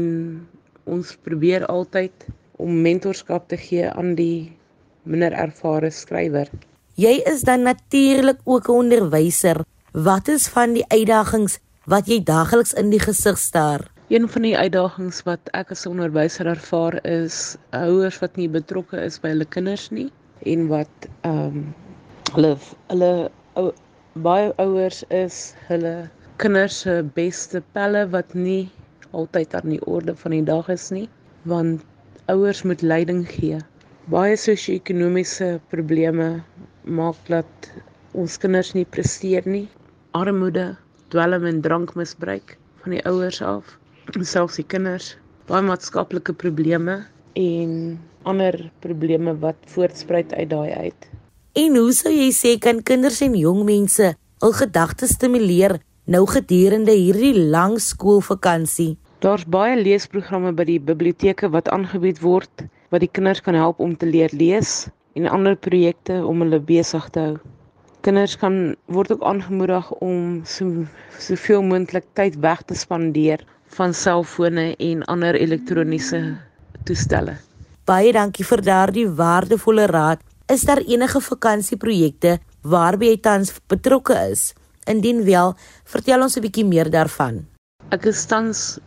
ons 0.86 1.16
probeer 1.26 1.66
altyd 1.66 2.28
om 2.62 2.82
mentorskap 2.84 3.48
te 3.50 3.58
gee 3.58 3.90
aan 3.90 4.14
die 4.20 4.54
minder 5.08 5.34
ervare 5.34 5.90
skrywer. 5.90 6.52
Jy 6.98 7.22
is 7.30 7.42
dan 7.48 7.66
natuurlik 7.66 8.38
ook 8.46 8.70
'n 8.70 8.78
onderwyser. 8.86 9.64
Wat 9.94 10.28
is 10.28 10.48
van 10.48 10.74
die 10.74 10.86
uitdagings 10.88 11.60
wat 11.86 12.08
jy 12.08 12.24
daagliks 12.24 12.74
in 12.74 12.90
die 12.90 13.00
gesig 13.00 13.38
staar? 13.38 13.90
Een 14.10 14.30
van 14.30 14.42
die 14.42 14.58
uitdagings 14.58 15.24
wat 15.24 15.50
ek 15.54 15.72
as 15.72 15.86
onderwyser 15.86 16.46
ervaar 16.46 17.06
is 17.06 17.58
ouers 17.72 18.20
wat 18.20 18.36
nie 18.36 18.50
betrokke 18.50 18.98
is 19.02 19.20
by 19.20 19.30
hulle 19.30 19.46
kinders 19.46 19.90
nie 19.92 20.12
en 20.54 20.68
wat 20.74 21.10
ehm 21.32 21.60
um, 21.62 21.68
hulle 22.36 22.54
hulle 22.92 23.12
ou, 23.62 23.72
baie 24.28 24.52
ouers 24.66 25.04
is 25.22 25.40
hulle 25.70 25.96
kinders 26.44 26.82
se 26.84 27.00
beste 27.20 27.64
pelle 27.78 28.04
wat 28.16 28.36
nie 28.48 28.64
altyd 29.12 29.56
aan 29.60 29.74
die 29.76 29.84
orde 29.86 30.16
van 30.26 30.36
die 30.36 30.46
dag 30.52 30.70
is 30.80 30.92
nie 31.00 31.08
want 31.56 31.86
ouers 32.34 32.64
moet 32.68 32.84
leiding 32.94 33.24
gee 33.38 33.62
baie 34.08 34.36
sosio-ekonomiese 34.40 35.48
probleme 35.68 36.28
maak 37.00 37.18
dat 37.28 37.66
ons 38.16 38.38
kinders 38.40 38.70
nie 38.72 38.86
presteer 38.88 39.44
nie. 39.44 39.66
Armoede, 40.16 40.78
dwelm 41.12 41.44
en 41.50 41.60
drankmisbruik 41.66 42.54
van 42.84 42.96
die 42.96 43.02
ouers 43.10 43.42
af, 43.44 43.74
selfs 44.24 44.62
die 44.62 44.66
kinders, 44.72 45.10
baie 45.52 45.66
maatskaplike 45.68 46.38
probleme 46.40 47.02
en 47.36 47.74
ander 48.30 48.60
probleme 48.84 49.34
wat 49.42 49.58
voortspruit 49.74 50.34
uit 50.34 50.50
daai 50.52 50.72
uit. 50.72 51.10
En 51.58 51.76
hoe 51.80 51.92
sou 51.96 52.14
jy 52.14 52.30
sê 52.36 52.58
kan 52.62 52.84
kinders 52.86 53.22
en 53.26 53.36
jong 53.40 53.64
mense 53.66 54.14
hul 54.44 54.54
gedagtes 54.60 55.16
stimuleer 55.18 55.80
nou 56.06 56.24
gedurende 56.30 56.94
hierdie 56.94 57.34
lang 57.56 57.80
skoolvakansie? 57.82 58.98
Daar's 59.26 59.48
baie 59.50 59.74
leesprogramme 59.80 60.52
by 60.54 60.68
die 60.70 60.80
biblioteke 60.80 61.50
wat 61.56 61.72
aangebied 61.74 62.22
word 62.22 62.68
wat 62.94 63.02
die 63.02 63.10
kinders 63.10 63.42
kan 63.42 63.58
help 63.58 63.82
om 63.84 63.96
te 63.98 64.06
leer 64.06 64.32
lees 64.38 64.86
en 65.18 65.26
ander 65.34 65.58
projekte 65.58 66.20
om 66.22 66.46
hulle 66.46 66.60
besig 66.62 67.10
te 67.16 67.24
hou. 67.26 67.38
Kinders 68.06 68.38
kan 68.40 68.76
word 68.94 69.12
ook 69.16 69.26
aangemoedig 69.26 69.90
om 70.06 70.44
so 70.46 70.86
soveel 71.18 71.66
moontlik 71.66 72.06
tyd 72.20 72.38
weg 72.46 72.62
te 72.70 72.78
spandeer 72.78 73.42
van 73.80 73.98
selfone 73.98 74.70
en 74.78 75.04
ander 75.12 75.36
elektroniese 75.36 76.22
toestelle. 76.86 77.36
Baie 77.88 78.10
dankie 78.12 78.44
vir 78.44 78.60
daardie 78.68 79.06
waardevolle 79.16 79.86
raad. 79.88 80.20
Is 80.52 80.66
daar 80.68 80.82
enige 80.84 81.22
vakansieprojekte 81.24 82.34
waarby 82.68 83.14
jy 83.14 83.20
tans 83.24 83.54
betrokke 83.72 84.18
is? 84.28 84.42
Indien 84.92 85.22
wel, 85.24 85.54
vertel 85.88 86.26
ons 86.26 86.36
'n 86.36 86.44
bietjie 86.44 86.66
meer 86.68 86.90
daarvan. 86.92 87.48
Ek 87.96 88.06
is 88.12 88.26
tans 88.26 88.80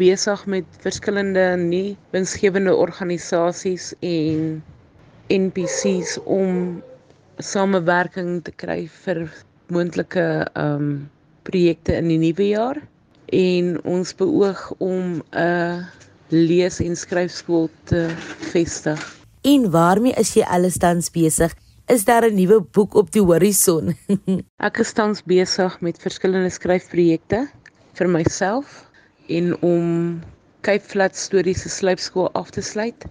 besig 0.00 0.46
met 0.46 0.64
verskillende 0.80 1.44
nie 1.56 1.98
winsgewende 2.16 2.72
organisasies 2.72 3.92
en 4.00 4.62
NPC's 5.28 6.16
om 6.24 6.82
samewerking 7.36 8.40
te 8.42 8.52
kry 8.56 8.88
vir 9.04 9.28
moontlike 9.68 10.48
ehm 10.54 10.80
um, 10.80 11.10
projekte 11.42 11.92
in 11.92 12.08
die 12.08 12.18
nuwe 12.18 12.48
jaar 12.48 12.80
en 13.28 13.84
ons 13.84 14.14
beoog 14.14 14.72
om 14.78 15.22
'n 15.32 15.84
lees- 16.28 16.80
en 16.80 16.96
skryfskool 16.96 17.70
te 17.84 18.08
vestig. 18.52 19.00
En 19.42 19.70
waarmee 19.70 20.14
is 20.18 20.34
jy 20.34 20.42
alles 20.42 20.78
tans 20.78 21.10
besig? 21.10 21.54
Is 21.86 22.04
daar 22.04 22.24
'n 22.26 22.34
nuwe 22.34 22.60
boek 22.60 22.94
op 22.94 23.12
die 23.12 23.22
horison? 23.22 23.94
Ek 24.68 24.78
is 24.78 24.92
tans 24.92 25.22
besig 25.22 25.80
met 25.80 26.02
verskillende 26.02 26.50
skryfprojekte 26.50 27.46
vir 27.94 28.08
myself 28.08 28.90
en 29.28 29.54
om 29.62 30.20
Cape 30.60 30.84
Flats 30.84 31.22
Stories 31.22 31.62
se 31.62 31.68
slypskool 31.68 32.30
af 32.32 32.50
te 32.50 32.60
sluit. 32.60 33.06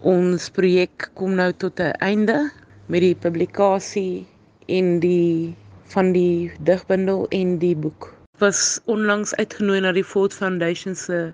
Ons 0.00 0.48
projek 0.50 1.10
kom 1.14 1.34
nou 1.34 1.52
tot 1.52 1.78
'n 1.78 1.94
einde 2.00 2.50
met 2.88 3.00
die 3.00 3.14
publikasie 3.14 4.26
en 4.66 4.98
die 5.00 5.54
van 5.94 6.12
die 6.12 6.50
digbundel 6.66 7.26
en 7.28 7.58
die 7.58 7.76
boek. 7.76 8.14
Was 8.38 8.80
onlangs 8.86 9.34
uitgenooi 9.34 9.80
na 9.80 9.92
die 9.92 10.04
Ford 10.04 10.34
Foundation 10.34 10.94
se 10.94 11.32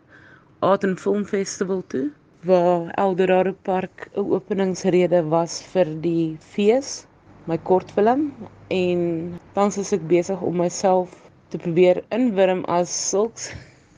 Art 0.61 0.85
and 0.85 1.01
Film 1.01 1.25
Festival 1.27 1.83
toe 1.87 2.11
waar 2.41 2.89
Eldorado 2.95 3.53
Park 3.63 4.09
'n 4.15 4.31
openingsrede 4.33 5.21
was 5.29 5.61
vir 5.73 5.85
die 6.01 6.37
fees, 6.41 7.05
my 7.45 7.59
kortfilm 7.59 8.33
en 8.69 9.01
tans 9.53 9.77
is 9.77 9.93
ek 9.93 10.07
besig 10.09 10.41
om 10.41 10.57
myself 10.57 11.11
te 11.51 11.59
probeer 11.59 12.01
inwurm 12.09 12.65
as 12.65 12.89
sulks 13.11 13.53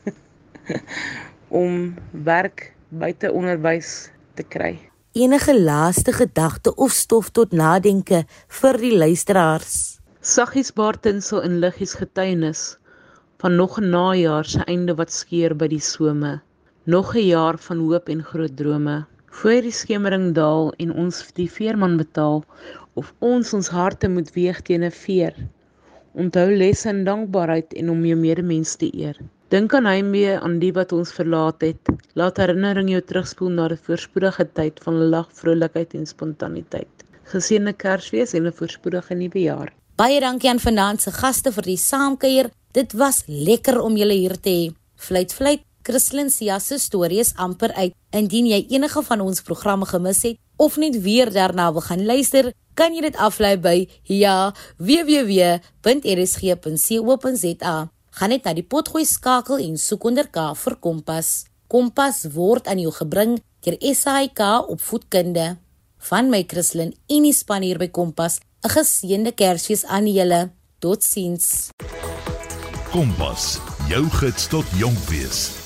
om 1.62 1.94
werk 2.10 2.74
buite 2.88 3.30
onderwys 3.32 4.10
te 4.34 4.42
kry. 4.42 4.74
Enige 5.12 5.54
laaste 5.54 6.12
gedagte 6.12 6.74
of 6.74 6.90
stof 6.90 7.30
tot 7.30 7.52
nadenke 7.52 8.24
vir 8.48 8.80
die 8.82 8.96
luisteraars. 8.96 10.00
Saggies 10.20 10.74
Bartensel 10.74 11.40
in 11.46 11.60
liggies 11.62 11.94
getuienis 11.94 12.78
van 13.38 13.54
nog 13.54 13.78
'n 13.78 13.90
najaar 13.90 14.44
se 14.44 14.64
einde 14.66 14.94
wat 14.94 15.12
skeer 15.12 15.54
by 15.54 15.68
die 15.68 15.80
some. 15.80 16.40
Nog 16.88 17.14
'n 17.14 17.26
jaar 17.26 17.58
van 17.58 17.78
hoop 17.78 18.08
en 18.08 18.22
groot 18.22 18.56
drome. 18.56 19.04
Voor 19.26 19.60
die 19.60 19.72
skemering 19.72 20.34
daal 20.34 20.72
en 20.76 20.92
ons 20.92 21.32
die 21.32 21.50
veerman 21.50 21.96
betaal 21.96 22.44
of 22.94 23.14
ons 23.18 23.52
ons 23.52 23.68
harte 23.68 24.08
moet 24.08 24.32
weeg 24.32 24.62
teen 24.62 24.84
'n 24.84 24.90
veer. 24.90 25.34
Onthou 26.12 26.56
lesse 26.56 26.88
en 26.88 27.04
dankbaarheid 27.04 27.74
en 27.74 27.90
om 27.90 28.04
jou 28.04 28.18
medemens 28.18 28.76
te 28.76 28.88
eer. 28.94 29.20
Dink 29.48 29.74
aan 29.74 29.84
heimwee 29.84 30.38
aan 30.38 30.58
die 30.58 30.72
wat 30.72 30.92
ons 30.92 31.12
verlaat 31.12 31.60
het. 31.60 31.82
Laat 32.12 32.36
herinnering 32.36 32.90
jou 32.90 33.02
terugspoel 33.02 33.50
na 33.50 33.68
'n 33.68 33.76
voorspoedige 33.76 34.48
tyd 34.52 34.80
van 34.82 34.94
lag, 34.94 35.28
vrolikheid 35.32 35.94
en 35.94 36.06
spontaniteit. 36.06 37.04
Geseënde 37.24 37.72
Kersfees 37.72 38.32
en 38.32 38.46
'n 38.46 38.52
voorspoedige 38.52 39.14
nuwe 39.14 39.40
jaar. 39.40 39.72
Baie 39.94 40.20
dankie 40.20 40.50
aan 40.50 40.60
vanaand 40.60 41.00
se 41.02 41.10
gaste 41.10 41.52
vir 41.52 41.62
die 41.62 41.76
saamkuier. 41.76 42.50
Dit 42.72 42.92
was 42.92 43.22
lekker 43.26 43.80
om 43.80 43.96
julle 43.96 44.14
hier 44.14 44.40
te 44.40 44.50
hê. 44.50 44.74
Fluit 44.96 45.34
fluit. 45.34 45.67
Christlyn 45.88 46.28
Sia 46.28 46.58
se 46.60 46.76
storie 46.76 47.16
is 47.22 47.32
amper 47.40 47.72
uit. 47.72 47.94
Indien 48.12 48.44
jy 48.50 48.66
enige 48.74 49.00
van 49.06 49.20
ons 49.24 49.40
programme 49.40 49.86
gemis 49.88 50.20
het 50.26 50.36
of 50.60 50.76
net 50.76 51.00
weer 51.00 51.32
daarna 51.32 51.72
wil 51.72 51.80
gaan 51.86 52.04
luister, 52.04 52.52
kan 52.76 52.92
jy 52.92 53.00
dit 53.06 53.16
aflaai 53.16 53.56
by 53.56 53.88
ja 54.04 54.52
www.rsg.co.za. 54.76 55.56
Gaan 58.18 58.32
net 58.34 58.44
na 58.44 58.52
die 58.52 58.66
potgooi 58.66 59.04
skakel 59.08 59.56
en 59.64 59.78
soek 59.80 60.04
onder 60.10 60.28
K 60.28 60.54
vir 60.60 60.76
Kompas. 60.76 61.48
Kompas 61.72 62.26
word 62.34 62.68
aan 62.68 62.80
jou 62.84 62.92
gebring 62.92 63.40
deur 63.64 63.76
SAIK 63.80 64.68
opvoedkunde. 64.68 65.56
Van 66.10 66.28
my 66.28 66.44
Christlyn 66.44 66.92
en 67.08 67.22
die 67.24 67.32
span 67.32 67.62
hier 67.64 67.78
by 67.80 67.88
Kompas, 67.88 68.40
'n 68.64 68.68
geseënde 68.76 69.32
Kersfees 69.32 69.84
aan 69.84 70.06
julle. 70.06 70.50
Totsiens. 70.80 71.70
Kompas, 72.92 73.58
jou 73.88 74.04
gids 74.20 74.46
tot 74.48 74.66
jonk 74.76 74.98
wees. 75.08 75.57